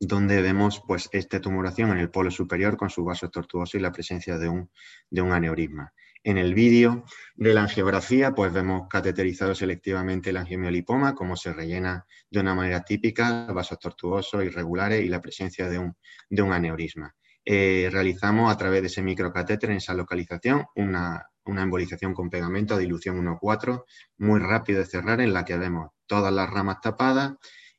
[0.00, 3.92] donde vemos pues, esta tumoración en el polo superior con su vaso tortuoso y la
[3.92, 4.70] presencia de un,
[5.08, 5.92] de un aneurisma.
[6.26, 7.04] En el vídeo
[7.36, 12.82] de la angiografía, pues vemos cateterizado selectivamente el angiomiolipoma, cómo se rellena de una manera
[12.82, 17.14] típica, vasos tortuosos, irregulares y la presencia de un, aneurisma.
[17.44, 22.78] Eh, realizamos a través de ese microcatéter en esa localización una, embolización con pegamento a
[22.78, 23.84] dilución 1,4,
[24.18, 27.34] muy rápido de cerrar, en la que vemos todas las ramas tapadas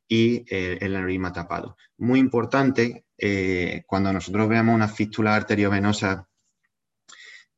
[0.07, 1.75] y eh, el aneurisma tapado.
[1.97, 6.29] Muy importante, eh, cuando nosotros veamos una fístula arteriovenosa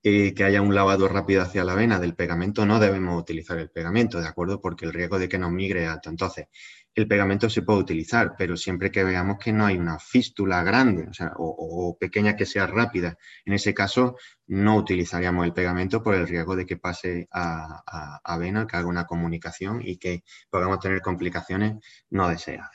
[0.01, 3.69] eh, que haya un lavado rápido hacia la vena del pegamento, no debemos utilizar el
[3.69, 4.61] pegamento, ¿de acuerdo?
[4.61, 6.09] Porque el riesgo de que nos migre alto.
[6.09, 6.47] Entonces,
[6.95, 11.09] el pegamento se puede utilizar, pero siempre que veamos que no hay una fístula grande
[11.37, 14.15] o, pequeña que sea rápida, en ese caso
[14.47, 18.87] no utilizaríamos el pegamento por el riesgo de que pase a, a vena, que haga
[18.87, 21.75] una comunicación y que podamos tener complicaciones
[22.09, 22.71] no deseadas.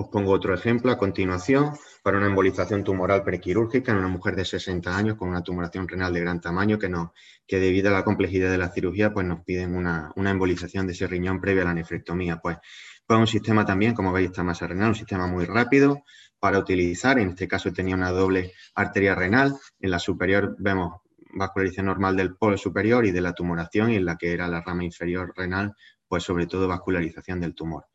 [0.00, 1.72] Os pongo otro ejemplo a continuación
[2.04, 6.12] para una embolización tumoral prequirúrgica en una mujer de 60 años con una tumoración renal
[6.12, 7.12] de gran tamaño que, no,
[7.48, 11.08] que debido a la complejidad de la cirugía pues nos piden una, embolización de ese
[11.08, 12.36] riñón previa a la nefrectomía.
[12.36, 12.58] Pues,
[13.04, 16.04] pues un sistema también, como veis, esta masa renal, un sistema muy rápido
[16.38, 17.18] para utilizar.
[17.18, 19.56] En este caso tenía una doble arteria renal.
[19.80, 21.00] En la superior vemos
[21.34, 24.60] vascularización normal del polo superior y de la tumoración y en la que era la
[24.60, 25.74] rama inferior renal,
[26.06, 27.86] pues sobre todo vascularización del tumor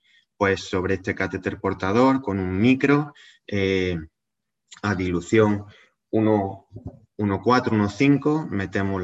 [0.44, 3.14] pues sobre este catéter portador con un micro
[3.48, 3.98] eh,
[4.82, 5.64] a dilución
[6.12, 6.66] 1,4,
[7.18, 9.02] 1,5, metemos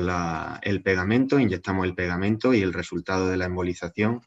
[0.61, 4.19] el pegamento, inyectamos el pegamento y el resultado de la embolización,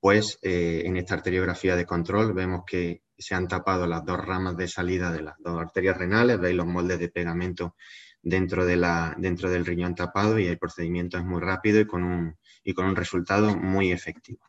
[0.00, 4.56] pues eh, en esta arteriografía de control vemos que se han tapado las dos ramas
[4.56, 7.76] de salida de las dos arterias renales, veis los moldes de pegamento
[8.22, 12.72] dentro, dentro del riñón tapado y el procedimiento es muy rápido y con un, y
[12.72, 14.40] con un resultado muy efectivo.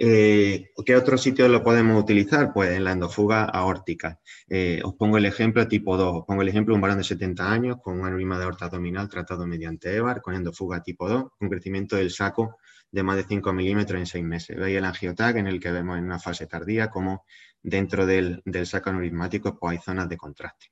[0.00, 2.52] Eh, ¿Qué otro sitio lo podemos utilizar?
[2.52, 4.20] Pues en la endofuga aórtica.
[4.48, 6.20] Eh, os pongo el ejemplo tipo 2.
[6.20, 8.66] Os pongo el ejemplo de un varón de 70 años con un aneurisma de aorta
[8.66, 12.58] abdominal tratado mediante EVAR con endofuga tipo 2, con crecimiento del saco
[12.92, 14.56] de más de 5 milímetros en 6 meses.
[14.56, 17.24] Veis el angiotag en el que vemos en una fase tardía como
[17.60, 20.68] dentro del, saco aneurismático pues hay zonas de contraste.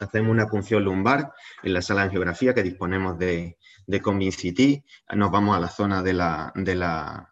[0.00, 1.32] Hacemos una punción lumbar
[1.62, 4.82] en la sala de angiografía que disponemos de, de Convincity.
[5.14, 7.29] Nos vamos a la zona de la, de la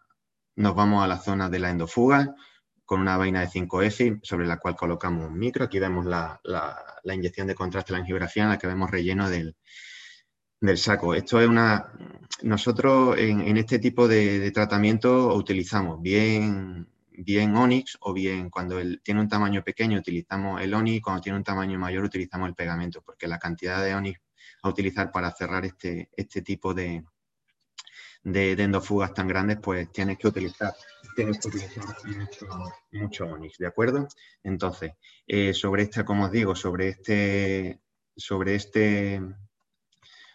[0.59, 2.35] nos vamos a la zona de la endofuga
[2.83, 5.63] con una vaina de 5F sobre la cual colocamos un micro.
[5.63, 6.41] Aquí vemos la,
[7.05, 9.55] inyección de contraste, la angiografía en la que vemos relleno del,
[10.75, 11.15] saco.
[11.15, 11.93] Esto es una...
[12.43, 19.29] Nosotros en, este tipo de, tratamiento utilizamos bien, bien Onyx o bien cuando tiene un
[19.29, 23.39] tamaño pequeño utilizamos el Onyx, cuando tiene un tamaño mayor utilizamos el pegamento, porque la
[23.39, 24.19] cantidad de Onyx
[24.63, 27.05] a utilizar para cerrar este, este tipo de,
[28.23, 30.73] de, endofugas tan grandes, pues tienes que utilizar,
[31.15, 31.85] tienes que utilizar
[32.91, 34.07] mucho, Onyx, ¿de acuerdo?
[34.43, 34.93] Entonces,
[35.27, 37.79] eh, sobre esta, como os digo, sobre este,
[38.15, 39.21] sobre este,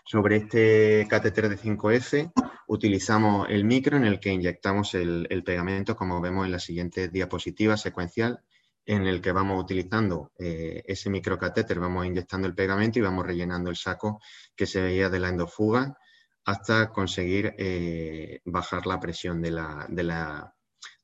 [0.04, 2.32] sobre este catéter de 5F,
[2.68, 7.76] utilizamos el micro en el que inyectamos el, pegamento, como vemos en la siguiente diapositiva
[7.76, 8.40] secuencial,
[8.86, 13.70] en el que vamos utilizando eh, ese microcatéter, vamos inyectando el pegamento y vamos rellenando
[13.70, 14.20] el saco
[14.54, 15.96] que se veía de la endofuga
[16.44, 20.54] hasta conseguir eh, bajar la presión de la, de, la,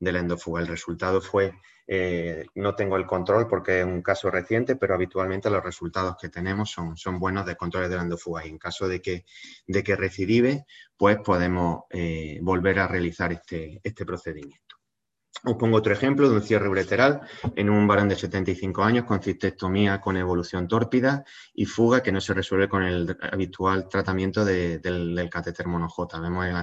[0.00, 0.60] endofuga.
[0.60, 1.52] El resultado fue,
[1.86, 6.28] eh, no tengo el control porque es un caso reciente, pero habitualmente los resultados que
[6.28, 9.24] tenemos son, son buenos de control de la endofuga y en caso de que,
[9.66, 10.64] de que recidive,
[10.96, 14.79] pues podemos eh, volver a realizar este, este procedimiento.
[15.42, 17.22] Os pongo otro ejemplo de un cierre ureteral
[17.56, 21.24] en un varón de 75 años con cistectomía con evolución tórpida
[21.54, 26.20] y fuga que no se resuelve con el habitual tratamiento del, catéter monojota.
[26.20, 26.56] Vemos en,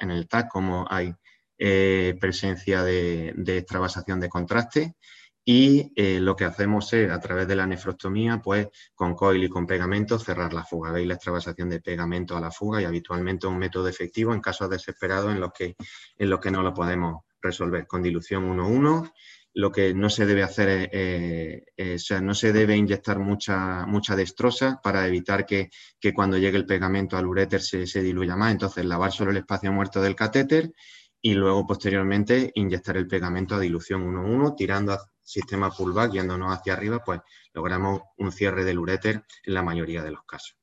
[0.00, 1.14] en el TAC cómo hay
[1.58, 4.96] eh, presencia de, extravasación de contraste
[5.44, 9.48] y eh, lo que hacemos es, a través de la nefrostomía, pues con coil y
[9.48, 10.92] con pegamento, cerrar la fuga.
[10.92, 14.70] Veis la extravasación de pegamento a la fuga y habitualmente un método efectivo en casos
[14.70, 15.76] desesperados en los que,
[16.16, 19.12] en los que no lo podemos resolver con dilución 1-1.
[19.54, 25.06] Lo que no se debe hacer es, no se debe inyectar mucha, mucha destrosa para
[25.06, 25.68] evitar que,
[26.14, 28.52] cuando llegue el pegamento al uréter se, diluya más.
[28.52, 30.72] Entonces, lavar solo el espacio muerto del catéter
[31.20, 36.72] y luego posteriormente inyectar el pegamento a dilución 1-1, tirando al sistema pullback, yéndonos hacia
[36.72, 37.20] arriba, pues
[37.52, 40.61] logramos un cierre del uréter en la mayoría de los casos.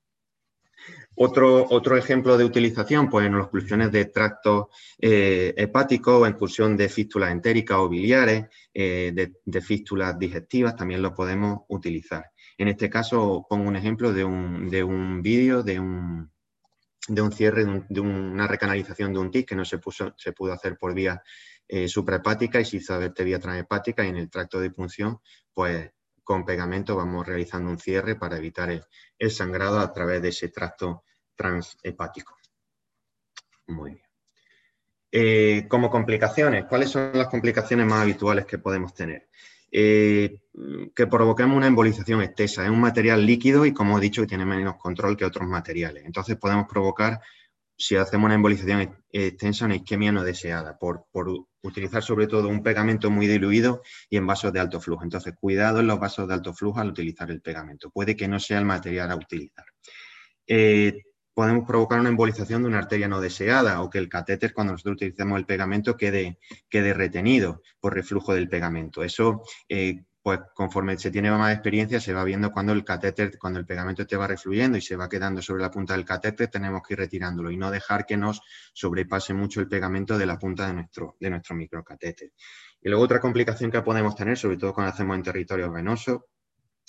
[1.22, 6.78] Otro, otro ejemplo de utilización, pues en las oclusiones de tracto eh, hepático o en
[6.78, 9.12] de fístulas entéricas o biliares, eh,
[9.44, 12.32] de, fístulas digestivas, también lo podemos utilizar.
[12.58, 16.32] En este caso pongo un ejemplo de un, de un vídeo de un,
[17.10, 20.54] de un cierre, de, una recanalización de un TIC que no se, puso, se pudo
[20.54, 21.22] hacer por vía
[21.68, 25.20] eh, suprahepática y se hizo verte vía transhepática y en el tracto de punción,
[25.54, 25.92] pues
[26.24, 28.70] con pegamento vamos realizando un cierre para evitar
[29.18, 31.04] el sangrado a través de ese tracto
[31.40, 32.38] transhepático.
[33.68, 34.04] Muy bien.
[35.12, 39.30] Eh, como complicaciones, ¿cuáles son las complicaciones más habituales que podemos tener?
[39.72, 40.42] Eh,
[40.94, 42.64] que provoquemos una embolización extensa.
[42.64, 46.04] Es un material líquido y, como he dicho, tiene menos control que otros materiales.
[46.06, 47.22] Entonces podemos provocar
[47.78, 51.06] si hacemos una embolización extensa, una isquemia no deseada, por,
[51.62, 55.04] utilizar sobre todo un pegamento muy diluido y en vasos de alto flujo.
[55.04, 57.90] Entonces, cuidado en los vasos de alto flujo al utilizar el pegamento.
[57.90, 59.66] Puede que no sea el material a utilizar.
[60.46, 64.74] Eh, podemos provocar una embolización de una arteria no deseada o que el catéter, cuando
[64.74, 66.40] nosotros utilizamos el pegamento, quede,
[66.70, 69.04] quede retenido por reflujo del pegamento.
[69.04, 73.60] Eso eh, pues conforme se tiene más experiencia, se va viendo cuando el catéter, cuando
[73.60, 76.82] el pegamento te va refluyendo y se va quedando sobre la punta del catéter, tenemos
[76.86, 78.42] que ir retirándolo y no dejar que nos
[78.74, 82.32] sobrepase mucho el pegamento de la punta de nuestro, de nuestro microcatéter.
[82.82, 86.39] Y luego otra complicación que podemos tener, sobre todo cuando hacemos en territorio venoso, y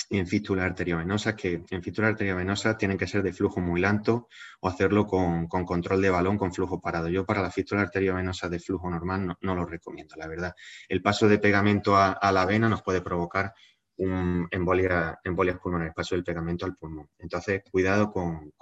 [0.09, 4.29] en fístula arteriovenosas, que en fístula arteriovenosas tienen que ser de flujo muy lento
[4.61, 7.09] o hacerlo con, control de balón con flujo parado.
[7.09, 10.55] Yo para la fístula arteriovenosa de flujo normal no, lo recomiendo, la verdad.
[10.89, 13.53] El paso de pegamento a, la vena nos puede provocar
[13.97, 17.11] un embolia, embolias pulmonares, paso del pegamento al pulmón.
[17.19, 18.53] Entonces, cuidado con,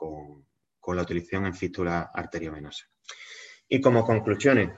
[0.95, 2.87] la utilización en fístula arteriovenosa.
[3.69, 4.71] Y como conclusiones,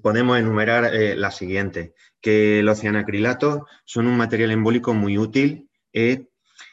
[0.00, 5.68] podemos enumerar eh, las siguientes, que los cianacrilatos son un material embólico muy útil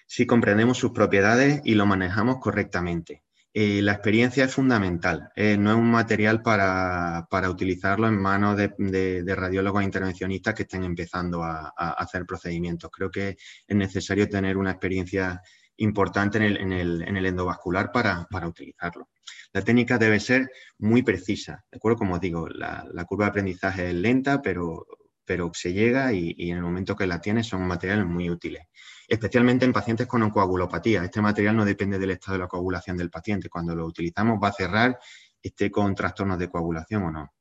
[0.07, 3.23] si comprendemos sus propiedades y lo manejamos correctamente.
[3.53, 9.23] Eh, la experiencia es fundamental, eh, no es un material para, utilizarlo en manos de,
[9.27, 12.89] radiólogos intervencionistas que estén empezando a, hacer procedimientos.
[12.91, 15.41] Creo que es necesario tener una experiencia
[15.77, 19.09] importante en el, endovascular para, utilizarlo.
[19.51, 21.97] La técnica debe ser muy precisa, ¿de acuerdo?
[21.99, 24.85] Como digo, la, curva de aprendizaje es lenta, pero,
[25.25, 28.63] pero se llega y, y, en el momento que la tiene son materiales muy útiles
[29.11, 31.03] especialmente en pacientes con coagulopatía.
[31.03, 33.49] Este material no depende del estado de la coagulación del paciente.
[33.49, 34.97] Cuando lo utilizamos va a cerrar,
[35.43, 37.33] esté con trastornos de coagulación o no.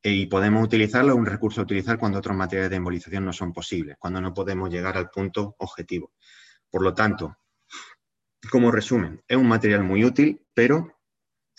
[0.00, 3.96] Y podemos utilizarlo, un recurso a utilizar cuando otros materiales de embolización no son posibles,
[3.98, 6.12] cuando no podemos llegar al punto objetivo.
[6.70, 7.36] Por lo tanto,
[8.48, 10.96] como resumen, es un material muy útil, pero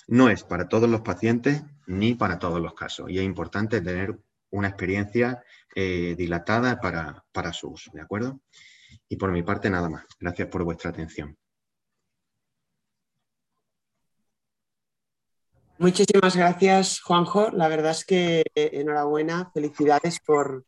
[0.08, 3.10] no es para todos los pacientes ni para todos los casos.
[3.10, 4.18] Y es importante tener
[4.50, 5.44] una experiencia
[5.76, 8.40] eh, dilatada para, para su uso, ¿de acuerdo?
[9.10, 10.06] Y por mi parte nada más.
[10.20, 11.38] Gracias por vuestra atención.
[15.84, 17.52] Muchísimas gracias, Juanjo.
[17.52, 20.66] La verdad es que eh, enhorabuena, felicidades por,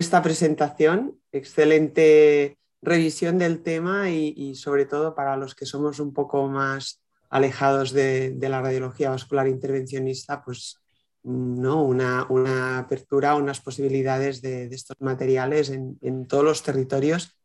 [0.00, 1.16] esta presentación.
[1.30, 7.00] Excelente revisión del tema y, sobre todo para los que somos un poco más
[7.30, 10.80] alejados de, la radiología vascular intervencionista, pues
[11.22, 11.84] ¿no?
[11.84, 17.37] una, apertura, unas posibilidades de, estos materiales en, en, todos los territorios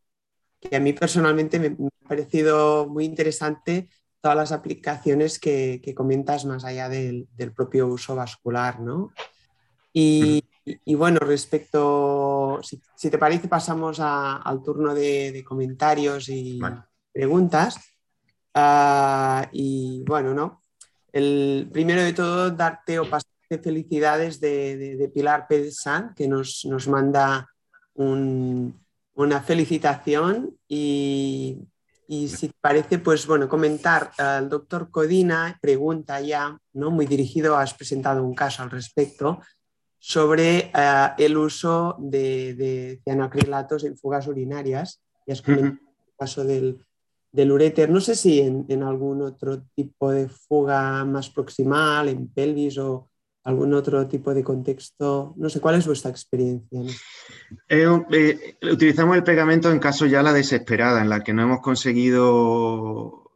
[0.68, 3.88] que a mí personalmente me, ha parecido muy interesante
[4.20, 9.12] todas las aplicaciones que, comentas más allá del, propio uso vascular, ¿no?
[9.92, 10.42] Y,
[10.96, 16.58] bueno, respecto, si, te parece, pasamos al turno de, comentarios y
[17.12, 17.76] preguntas.
[18.54, 20.62] Ah, y bueno, ¿no?
[21.12, 26.88] El primero de todo, darte o pasarte felicidades de, Pilar Pérez San, que nos, nos
[26.88, 27.48] manda
[27.94, 28.83] un,
[29.14, 31.58] una felicitación y,
[32.08, 36.90] si te parece, pues bueno, comentar al doctor Codina, pregunta ya, ¿no?
[36.90, 39.40] Muy dirigido, has presentado un caso al respecto,
[39.98, 45.00] sobre eh, el uso de, cianoacrilatos en fugas urinarias.
[45.26, 46.84] Y has comentado el caso del,
[47.32, 47.88] del uréter.
[47.88, 53.08] No sé si en, en, algún otro tipo de fuga más proximal, en pelvis o,
[53.44, 55.34] algún otro tipo de contexto?
[55.36, 56.80] No sé, ¿cuál es vuestra experiencia?
[57.68, 61.60] Eh, eh, utilizamos el pegamento en caso ya la desesperada, en la que no hemos
[61.60, 63.30] conseguido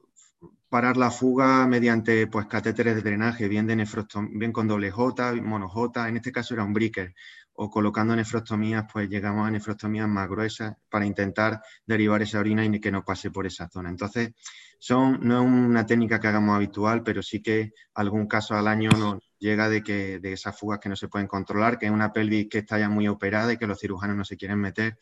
[0.68, 3.87] parar la fuga mediante pues, catéteres de drenaje, bien, de
[4.33, 7.14] bien con doble J, mono J, en este caso era un breaker,
[7.61, 12.81] o colocando nefrostomías, pues llegamos a nefrostomías más gruesas para intentar derivar esa orina y
[12.81, 13.88] que no pase por esa zona.
[13.88, 14.31] Entonces,
[14.79, 18.90] son, no es una técnica que hagamos habitual, pero sí que algún caso al año
[18.90, 22.12] nos llega de, que, de esas fugas que no se pueden controlar, que es una
[22.12, 24.98] pelvis que está ya muy operada y que los cirujanos no se quieren meter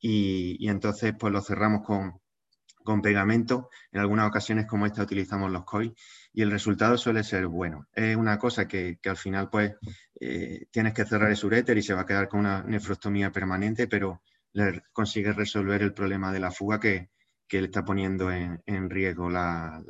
[0.00, 2.20] y, entonces pues lo cerramos con,
[2.84, 3.70] con pegamento.
[3.92, 5.94] En algunas ocasiones como esta utilizamos los coils
[6.32, 7.88] y el resultado suele ser bueno.
[7.92, 9.74] Es una cosa que, al final pues
[10.20, 13.88] eh, tienes que cerrar el uréter y se va a quedar con una nefrostomía permanente,
[13.88, 14.22] pero
[14.52, 17.10] le consigues resolver el problema de la fuga que,
[17.48, 19.82] le está poniendo en, riesgo la,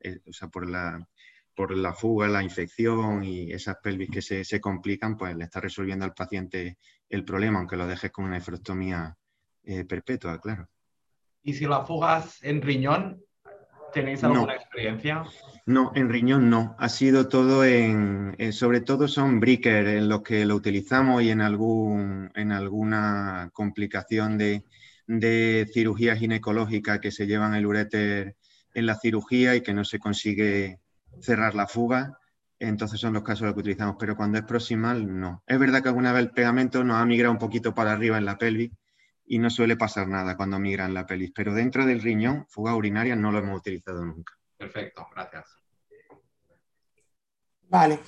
[0.00, 0.20] eh,
[0.50, 0.98] por, la,
[1.58, 6.04] por la fuga, la infección y esas pelvis que se, complican, pues le está resolviendo
[6.04, 9.16] al paciente el problema, aunque lo dejes con una nefrostomía
[9.64, 10.68] eh, perpetua, claro.
[11.42, 13.20] ¿Y si la fugas en riñón,
[13.92, 15.24] ¿Tenéis alguna experiencia?
[15.66, 16.76] No, en riñón no.
[16.78, 21.30] Ha sido todo en, eh, sobre todo son breaker en los que lo utilizamos y
[21.30, 24.62] en, algún, en alguna complicación de,
[25.72, 28.36] cirugía ginecológica que se llevan el uréter
[28.74, 30.78] en la cirugía y que no se consigue
[31.20, 32.18] cerrar la fuga,
[32.58, 35.42] entonces son los casos los que utilizamos, pero cuando es proximal, no.
[35.46, 38.24] Es verdad que alguna vez el pegamento nos ha migrado un poquito para arriba en
[38.24, 38.72] la pelvis
[39.26, 42.74] y no suele pasar nada cuando migra en la pelvis, pero dentro del riñón, fuga
[42.74, 44.34] urinaria no lo hemos utilizado nunca.
[44.56, 45.56] Perfecto, gracias.
[47.68, 48.00] Vale.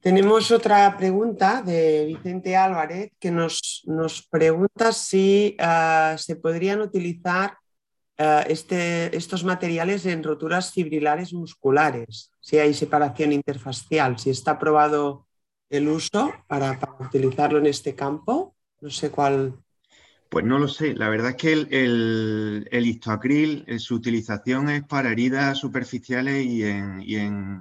[0.00, 3.84] Tenemos otra pregunta de Vicente Álvarez que nos,
[4.30, 7.58] pregunta si ah, se podrían utilizar
[8.16, 15.26] ah, este, estos materiales en roturas fibrilares musculares, si hay separación interfacial, si está aprobado
[15.68, 18.56] el uso para, utilizarlo en este campo.
[18.80, 19.62] No sé cuál.
[20.30, 20.94] Pues no lo sé.
[20.94, 26.64] La verdad es que el, el, histoacril, eh, su utilización es para heridas superficiales y
[26.64, 27.60] en, y en,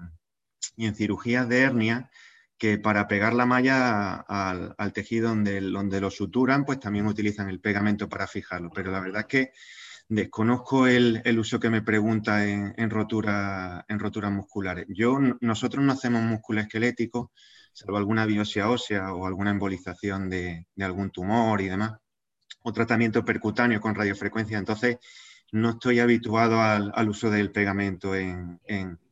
[0.77, 2.09] y en cirugías de hernia
[2.57, 7.59] que para pegar la malla al, tejido donde, donde, lo suturan, pues también utilizan el
[7.59, 8.71] pegamento para fijarlo.
[8.73, 9.51] Pero la verdad es que
[10.09, 14.85] desconozco el, uso que me pregunta en, en, rotura, en roturas musculares.
[14.89, 17.31] Yo, nosotros no hacemos músculo esquelético,
[17.73, 21.93] salvo alguna biopsia ósea o alguna embolización de, algún tumor y demás,
[22.63, 24.57] o tratamiento percutáneo con radiofrecuencia.
[24.57, 24.97] Entonces,
[25.51, 28.59] no estoy habituado al, uso del pegamento en,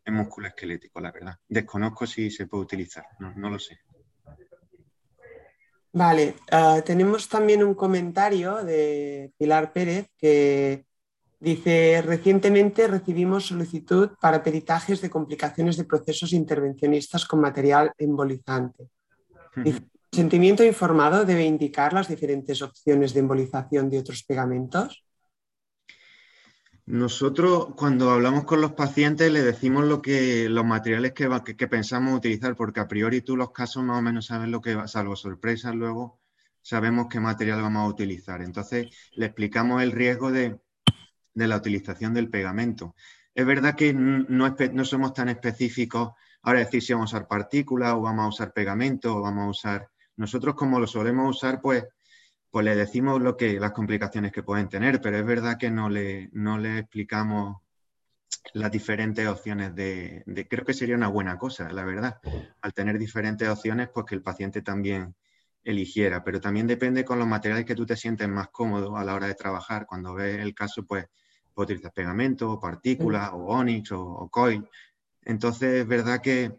[0.05, 1.39] en músculo esquelético, la verdad.
[1.49, 3.79] Desconozco si se puede utilizar, no, lo sé.
[5.95, 10.83] Vale, ah, tenemos también un comentario de Pilar Pérez que
[11.39, 18.89] dice, recientemente recibimos solicitud para peritajes de complicaciones de procesos intervencionistas con material embolizante.
[19.55, 25.04] ¿El sentimiento informado debe indicar las diferentes opciones de embolización de otros pegamentos?
[26.87, 31.27] Nosotros cuando hablamos con los pacientes le decimos lo que, los materiales que,
[31.57, 34.75] que, pensamos utilizar, porque a priori tú los casos más o menos sabes lo que
[34.75, 36.19] va, salvo sorpresas luego,
[36.61, 38.43] sabemos qué material vamos a utilizar.
[38.43, 40.59] Entonces le explicamos el riesgo de,
[41.33, 42.95] la utilización del pegamento.
[43.33, 46.11] Es verdad que no, no, somos tan específicos
[46.43, 49.49] ahora decir si vamos a usar partículas o vamos a usar pegamento o vamos a
[49.49, 49.89] usar...
[50.17, 51.83] Nosotros como lo solemos usar, pues
[52.55, 55.89] pues le decimos lo que, las complicaciones que pueden tener, pero es verdad que no
[55.89, 57.57] le, no le explicamos
[58.53, 62.17] las diferentes opciones de, Creo que sería una buena cosa, la verdad,
[62.61, 65.15] al tener diferentes opciones, pues que el paciente también
[65.65, 69.15] eligiera, pero también depende con los materiales que tú te sientes más cómodo a la
[69.15, 69.85] hora de trabajar.
[69.85, 71.07] Cuando ves el caso, pues
[71.53, 74.65] puedes utilizar pegamento, o partículas, o onyx, o, coil.
[75.23, 76.57] Entonces, es verdad que,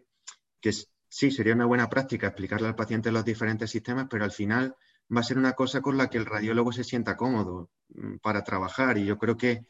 [0.61, 0.73] que
[1.09, 4.75] sí, sería una buena práctica explicarle al paciente los diferentes sistemas, pero al final
[5.15, 8.43] va a ser una cosa con la que el radiólogo se sienta cómodo mm, para
[8.43, 8.97] trabajar.
[8.97, 9.65] Y yo creo que,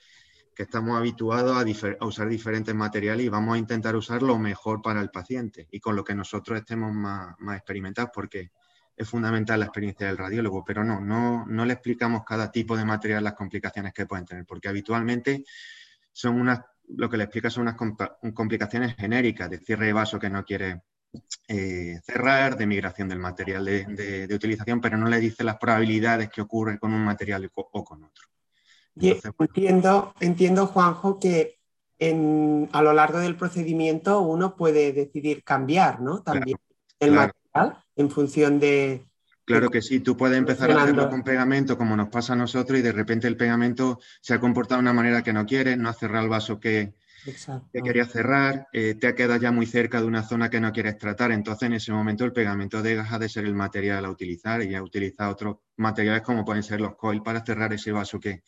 [0.57, 5.11] estamos habituados a, usar diferentes materiales y vamos a intentar usar lo mejor para el
[5.11, 8.49] paciente y con lo que nosotros estemos más, experimentados porque
[8.95, 12.85] es fundamental la experiencia del radiólogo, pero no, no, no le explicamos cada tipo de
[12.85, 15.43] material las complicaciones que pueden tener porque habitualmente
[16.11, 17.75] son unas, lo que le explica son unas
[18.33, 20.81] complicaciones genéricas de cierre de vaso que no quiere
[21.47, 26.41] eh, cerrar, de migración del material de, utilización, pero no le dice las probabilidades que
[26.41, 28.28] ocurren con un material o con otro.
[29.39, 31.58] entiendo, entiendo, Juanjo, que
[31.99, 36.22] a lo largo del procedimiento uno puede decidir cambiar, ¿no?
[36.22, 36.58] También
[36.99, 39.05] el material en función de...
[39.45, 42.78] Claro que sí, tú puedes empezar a hacerlo con pegamento como nos pasa a nosotros
[42.78, 45.88] y de repente el pegamento se ha comportado de una manera que no quieres, no
[45.88, 46.93] ha cerrado el vaso que,
[47.71, 50.71] te quería cerrar, eh, te ha quedado ya muy cerca de una zona que no
[50.71, 54.61] quieres tratar, entonces en ese momento el pegamento deja de ser el material a utilizar
[54.63, 58.43] y a utilizar otros materiales como pueden ser los coil para cerrar ese vaso que,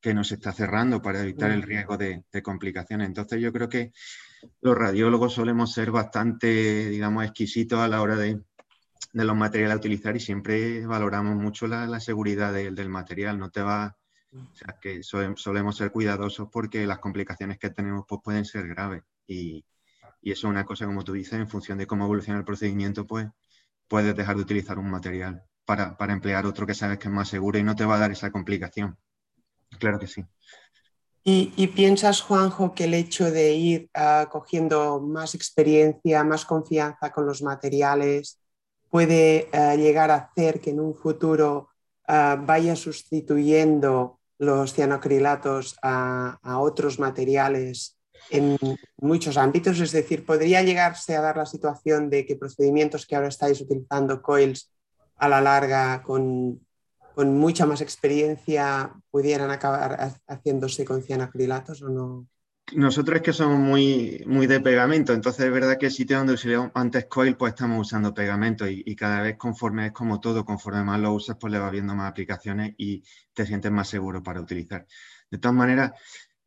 [0.00, 3.06] que nos está cerrando para evitar el riesgo de, complicaciones.
[3.06, 3.92] Entonces yo creo que
[4.62, 8.40] los radiólogos solemos ser bastante, digamos, exquisitos a la hora de,
[9.12, 13.38] los materiales a utilizar y siempre valoramos mucho la, seguridad del material.
[13.38, 13.96] No te va
[14.32, 19.02] o sea, que solemos ser cuidadosos porque las complicaciones que tenemos pues, pueden ser graves.
[19.26, 19.64] Y,
[20.22, 23.06] y, eso es una cosa, como tú dices, en función de cómo evoluciona el procedimiento,
[23.06, 23.28] pues
[23.88, 27.28] puedes dejar de utilizar un material para, para emplear otro que sabes que es más
[27.28, 28.96] seguro y no te va a dar esa complicación.
[29.78, 30.24] Claro que sí.
[31.22, 37.10] ¿Y, y piensas, Juanjo, que el hecho de ir uh, cogiendo más experiencia, más confianza
[37.10, 38.40] con los materiales,
[38.88, 41.68] puede uh, llegar a hacer que en un futuro
[42.08, 47.98] uh, vaya sustituyendo los cianocrilatos a, otros materiales
[48.30, 48.56] en
[48.96, 53.28] muchos ámbitos, es decir, podría llegarse a dar la situación de que procedimientos que ahora
[53.28, 54.72] estáis utilizando coils
[55.16, 56.66] a la larga con,
[57.14, 62.26] con mucha más experiencia pudieran acabar haciéndose con cianocrilatos o no?
[62.74, 66.70] Nosotros que somos muy, muy de pegamento, entonces es verdad que el sitio donde usamos
[66.74, 71.00] antes coil, pues estamos usando pegamento y, cada vez conforme es como todo, conforme más
[71.00, 73.02] lo usas, pues le va viendo más aplicaciones y
[73.32, 74.86] te sientes más seguro para utilizar.
[75.30, 75.92] De todas maneras,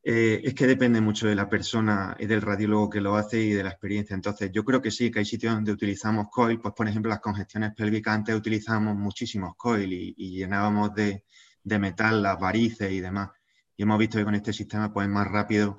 [0.06, 3.52] Eh, es que depende mucho de la persona y del radiólogo que lo hace y
[3.54, 4.14] de la experiencia.
[4.16, 7.22] Entonces, yo creo que sí, que hay sitios donde utilizamos coil, pues por ejemplo las
[7.22, 11.24] congestiones pélvicas antes utilizamos muchísimos coil y, llenábamos de,
[11.80, 13.30] metal las varices y demás.
[13.78, 15.78] Y hemos visto que con este sistema pues es más rápido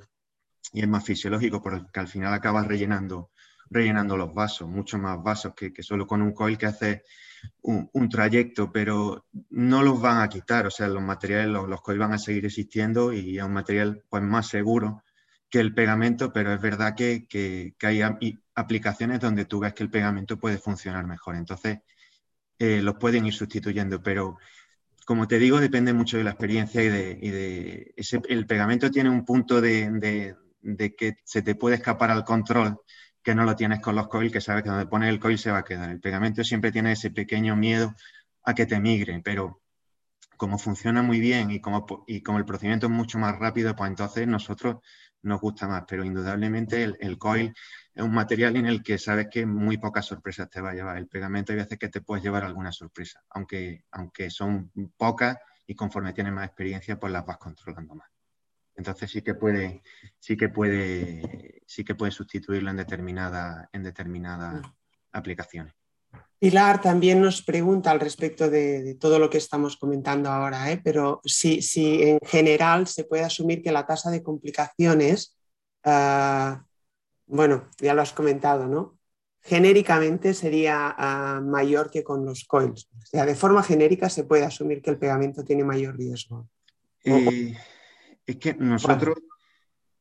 [0.73, 3.31] y es más fisiológico porque al final acabas rellenando,
[3.71, 7.03] rellenando los vasos, mucho más vasos que, que solo con un coil que hace
[7.62, 12.12] un, trayecto, pero no los van a quitar, o sea, los materiales, los, los van
[12.12, 15.03] a seguir existiendo y es un material pues, más seguro
[15.51, 18.03] que el pegamento, pero es verdad que, que, hay
[18.55, 21.79] aplicaciones donde tú ves que el pegamento puede funcionar mejor, entonces
[22.59, 24.39] eh, los pueden ir sustituyendo, pero
[25.05, 27.95] como te digo, depende mucho de la experiencia y de,
[28.29, 30.35] el pegamento tiene un punto de
[30.97, 32.81] que se te puede escapar al control
[33.23, 35.51] que no lo tienes con los coils, que sabes que donde pones el coil se
[35.51, 35.91] va a quedar.
[35.91, 37.95] El pegamento siempre tiene ese pequeño miedo
[38.45, 39.62] a que te migre, pero
[40.37, 43.89] como funciona muy bien y como, y como el procedimiento es mucho más rápido, pues
[43.89, 44.77] entonces nosotros
[45.23, 47.55] nos gusta más, pero indudablemente el, coil
[47.95, 50.99] es un material en el que sabes que muy pocas sorpresas te va a llevar.
[50.99, 55.75] El pegamento hay veces que te puedes llevar alguna sorpresa, aunque, aunque son pocas y
[55.75, 58.14] conforme tienes más experiencia, pues las vas controlando más.
[58.77, 59.83] Entonces sí que puede,
[60.18, 64.72] sí que puede, sí que puede sustituirlo en determinadas en determinada mm.
[65.12, 65.75] aplicaciones.
[66.39, 70.81] Pilar también nos pregunta al respecto de, todo lo que estamos comentando ahora, ¿eh?
[70.83, 75.39] pero si, si, en general se puede asumir que la tasa de complicaciones,
[75.85, 76.62] ah,
[77.27, 78.99] bueno, ya lo has comentado, ¿no?
[79.41, 82.91] Genéricamente sería ah, mayor que con los coils.
[82.93, 86.47] O sea, de forma genérica se puede asumir que el pegamento tiene mayor riesgo.
[87.05, 87.55] Eh,
[88.27, 89.16] es que nosotros...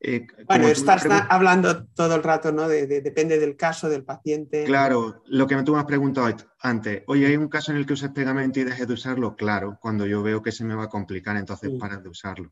[0.06, 2.68] Eh, bueno, estás hablando todo el rato, ¿no?
[2.68, 4.66] De, depende del caso del paciente.
[4.66, 7.94] Claro, lo que tú me has preguntado antes, oye, ¿hay un caso en el que
[7.94, 9.38] uses pegamento y dejes de usarlo?
[9.38, 12.52] Claro, cuando yo veo que se me va a complicar, entonces paras de usarlo.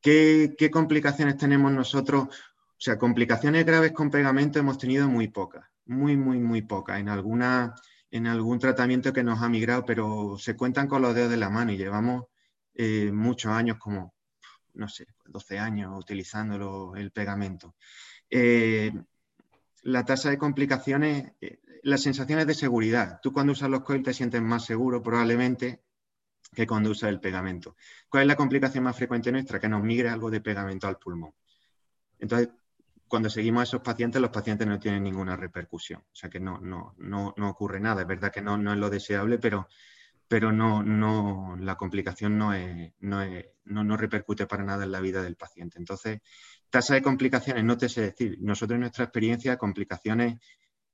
[0.00, 2.28] ¿Qué, complicaciones tenemos nosotros?
[2.28, 7.00] O sea, complicaciones graves con pegamento hemos tenido muy pocas, muy, muy, muy pocas.
[7.00, 7.74] En, alguna,
[8.12, 11.50] en algún tratamiento que nos ha migrado, pero se cuentan con los dedos de la
[11.50, 12.26] mano y llevamos
[12.74, 14.14] eh, muchos años como
[14.76, 17.74] no sé, 12 años utilizando el pegamento.
[18.30, 18.92] Eh,
[19.82, 23.20] la tasa de complicaciones, eh, las sensaciones de seguridad.
[23.22, 25.82] Tú cuando usas los coils te sientes más seguro probablemente
[26.54, 27.76] que cuando usas el pegamento.
[28.08, 29.60] ¿Cuál es la complicación más frecuente nuestra?
[29.60, 31.32] Que nos migre algo de pegamento al pulmón.
[32.18, 32.48] Entonces,
[33.08, 36.00] cuando seguimos a esos pacientes, los pacientes no tienen ninguna repercusión.
[36.00, 38.02] O sea que no, no, no, no ocurre nada.
[38.02, 39.68] Es verdad que no, no es lo deseable, pero
[40.28, 42.52] pero no, no, la complicación no,
[43.00, 45.78] no, repercute para nada en la vida del paciente.
[45.78, 46.20] Entonces,
[46.70, 48.38] tasa de complicaciones, no te sé decir.
[48.40, 50.38] Nosotros en nuestra experiencia, complicaciones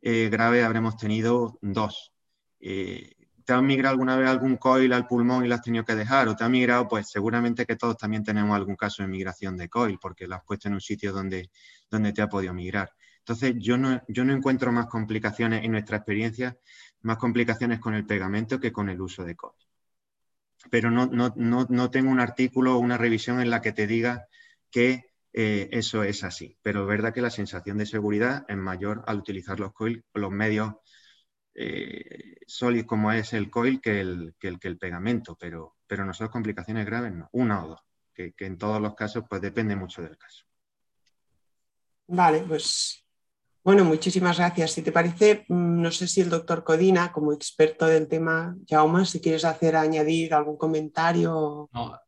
[0.02, 2.12] eh, graves habremos tenido dos.
[2.60, 3.12] Eh,
[3.44, 6.28] ¿Te han migrado alguna vez algún coil al pulmón y lo has tenido que dejar?
[6.28, 6.86] ¿O te ha migrado?
[6.86, 10.44] Pues seguramente que todos también tenemos algún caso de migración de coil, porque lo has
[10.44, 11.50] puesto en un sitio donde,
[11.90, 12.90] donde te ha podido migrar.
[13.18, 16.56] Entonces, yo no, yo no encuentro más complicaciones en nuestra experiencia
[17.02, 19.54] más complicaciones con el pegamento que con el uso de COD.
[20.70, 24.28] Pero no, no, tengo un artículo o una revisión en la que te diga
[24.70, 26.56] que eh, eso es así.
[26.62, 30.30] Pero es verdad que la sensación de seguridad es mayor al utilizar los coil, los
[30.30, 30.74] medios
[31.54, 35.36] eh, sólidos como es el coil que el, que el, pegamento.
[35.38, 37.80] Pero, pero nosotros complicaciones graves no, una o dos,
[38.14, 40.44] que, que en todos los casos pues depende mucho del caso.
[42.06, 43.01] Vale, pues
[43.64, 44.72] bueno, muchísimas gracias.
[44.72, 49.04] Si te parece, mm, no sé si el doctor Codina, como experto del tema, Jaume,
[49.04, 51.68] si quieres hacer añadir algún comentario.
[51.72, 51.98] No,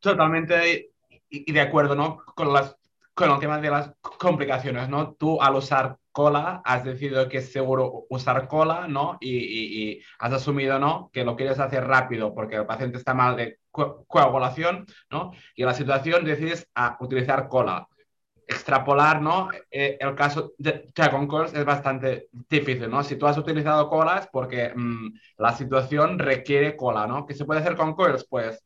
[0.00, 0.90] totalmente
[1.28, 2.22] y de acuerdo ¿no?
[2.34, 2.76] con, las,
[3.14, 4.88] con el tema de las complicaciones.
[4.88, 5.14] ¿no?
[5.14, 9.18] Tú al usar cola has decidido que es seguro usar cola ¿no?
[9.20, 11.10] y, has asumido ¿no?
[11.12, 15.32] que lo quieres hacer rápido porque el paciente está mal de coagulación ¿no?
[15.54, 17.86] y en la situación decides a utilizar cola
[18.46, 19.50] extrapolar, ¿no?
[19.70, 23.02] Eh, el caso de Dragon Calls es bastante difícil, ¿no?
[23.02, 27.26] Si tú has utilizado colas porque mm, la situación requiere cola, ¿no?
[27.26, 28.24] ¿Qué se puede hacer con coils?
[28.28, 28.64] Pues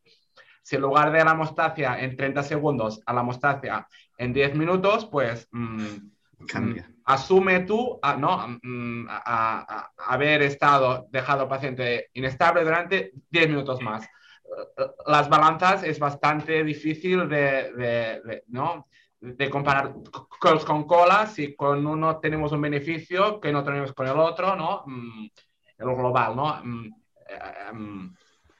[0.63, 3.87] si en lugar de la mostacia en 30 segundos a la mostacia
[4.19, 5.87] en 10 minutos, pues mm,
[6.41, 6.77] mm,
[7.07, 8.59] asume tú, ¿no?
[9.09, 14.07] A, haber estado dejado paciente inestable durante 10 minutos más.
[15.07, 18.87] Las balanzas es bastante difícil de, de ¿no?
[19.21, 19.95] De comparar
[20.39, 24.57] colas con colas y con uno tenemos un beneficio que no tenemos con el otro,
[24.57, 24.83] ¿no?
[24.87, 25.29] Mm,
[25.79, 26.61] el global, ¿no?
[26.65, 26.87] Mm,
[27.29, 28.15] eh, mm,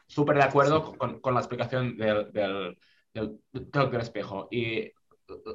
[0.07, 2.79] súper de acuerdo con, con, la explicación del, del,
[3.15, 4.49] del, del, espejo.
[4.51, 4.93] Y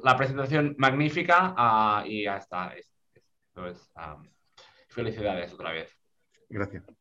[0.02, 1.54] la presentación magnífica
[2.02, 2.74] uh, y ya está.
[3.54, 4.28] Entonces, um,
[4.88, 5.96] felicidades otra vez.
[6.48, 6.95] Gracias.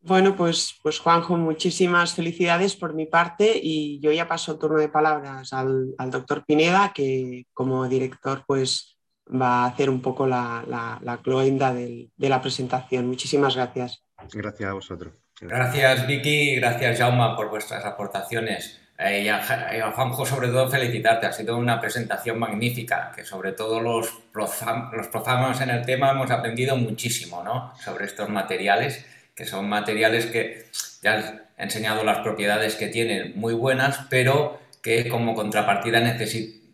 [0.00, 4.78] Bueno, pues, pues Juanjo, muchísimas felicidades por mi parte y yo ya paso el turno
[4.78, 8.98] de palabras al, doctor Pineda, que como director pues
[9.30, 13.06] va a hacer un poco la, la, cloenda de la presentación.
[13.06, 14.02] Muchísimas gracias.
[14.32, 15.12] Gracias a vosotros.
[15.40, 18.80] Gracias Vicky, gracias Jauma por vuestras aportaciones.
[18.98, 21.26] Eh, y, a, Juanjo, sobre todo, felicitarte.
[21.26, 26.30] Ha sido una presentación magnífica, que sobre todo los, los profamos en el tema hemos
[26.32, 27.72] aprendido muchísimo ¿no?
[27.78, 29.06] sobre estos materiales,
[29.38, 30.66] que son materiales que
[31.00, 36.00] ya has enseñado las propiedades que tienen muy buenas, pero que como contrapartida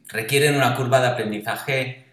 [0.08, 2.06] requieren una curva de aprendizaje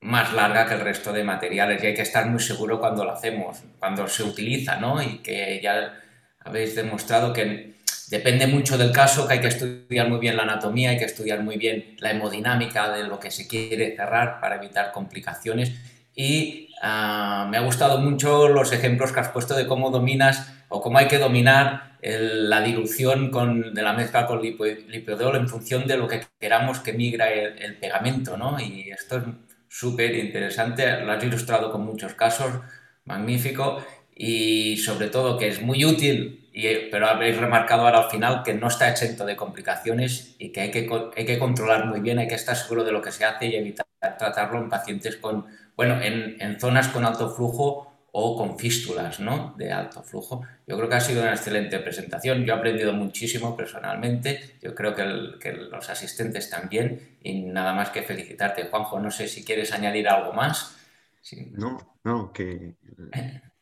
[0.00, 3.12] más larga que el resto de materiales y hay que estar muy seguro cuando lo
[3.12, 5.02] hacemos, cuando se utiliza, ¿no?
[5.02, 6.00] Y que ya
[6.40, 7.74] habéis demostrado que
[8.08, 11.42] depende mucho del caso, que hay que estudiar muy bien la anatomía, hay que estudiar
[11.42, 15.72] muy bien la hemodinámica de lo que se quiere cerrar para evitar complicaciones.
[16.14, 20.80] Y ah, me ha gustado mucho los ejemplos que has puesto de cómo dominas o
[20.80, 25.96] cómo hay que dominar la dilución con, de la mezcla con lipodol en función de
[25.96, 28.60] lo que queramos que migra el, el pegamento, ¿no?
[28.60, 29.24] Y esto es
[29.68, 32.52] súper interesante, lo has ilustrado con muchos casos,
[33.04, 36.48] magnífico, y sobre todo que es muy útil
[36.90, 40.70] pero habéis remarcado ahora al final que no está exento de complicaciones y que hay
[40.70, 43.46] que, hay que controlar muy bien, hay que estar seguro de lo que se hace
[43.46, 43.86] y evitar
[44.18, 45.46] tratarlo en pacientes con,
[45.78, 49.54] bueno, en, en zonas con alto flujo o con fístulas ¿no?
[49.56, 50.42] de alto flujo.
[50.66, 54.92] Yo creo que ha sido una excelente presentación, yo he aprendido muchísimo personalmente, yo creo
[54.92, 58.64] que, los asistentes también y nada más que felicitarte.
[58.64, 60.76] Juanjo, no sé si quieres añadir algo más.
[61.52, 62.74] No, no, que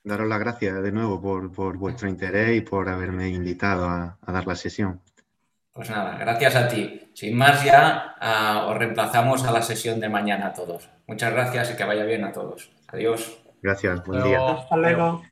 [0.03, 4.57] daros las gracias de nuevo por, vuestro interés y por haberme invitado a, dar la
[4.57, 5.03] sesión.
[5.77, 7.11] Pues nada, gracias a ti.
[7.13, 10.89] Sin más ya, ah, os reemplazamos a la sesión de mañana a todos.
[11.07, 12.71] Muchas gracias y que vaya bien a todos.
[12.89, 13.37] Adiós.
[13.61, 14.41] Gracias, buen día.
[14.41, 15.23] Hasta luego.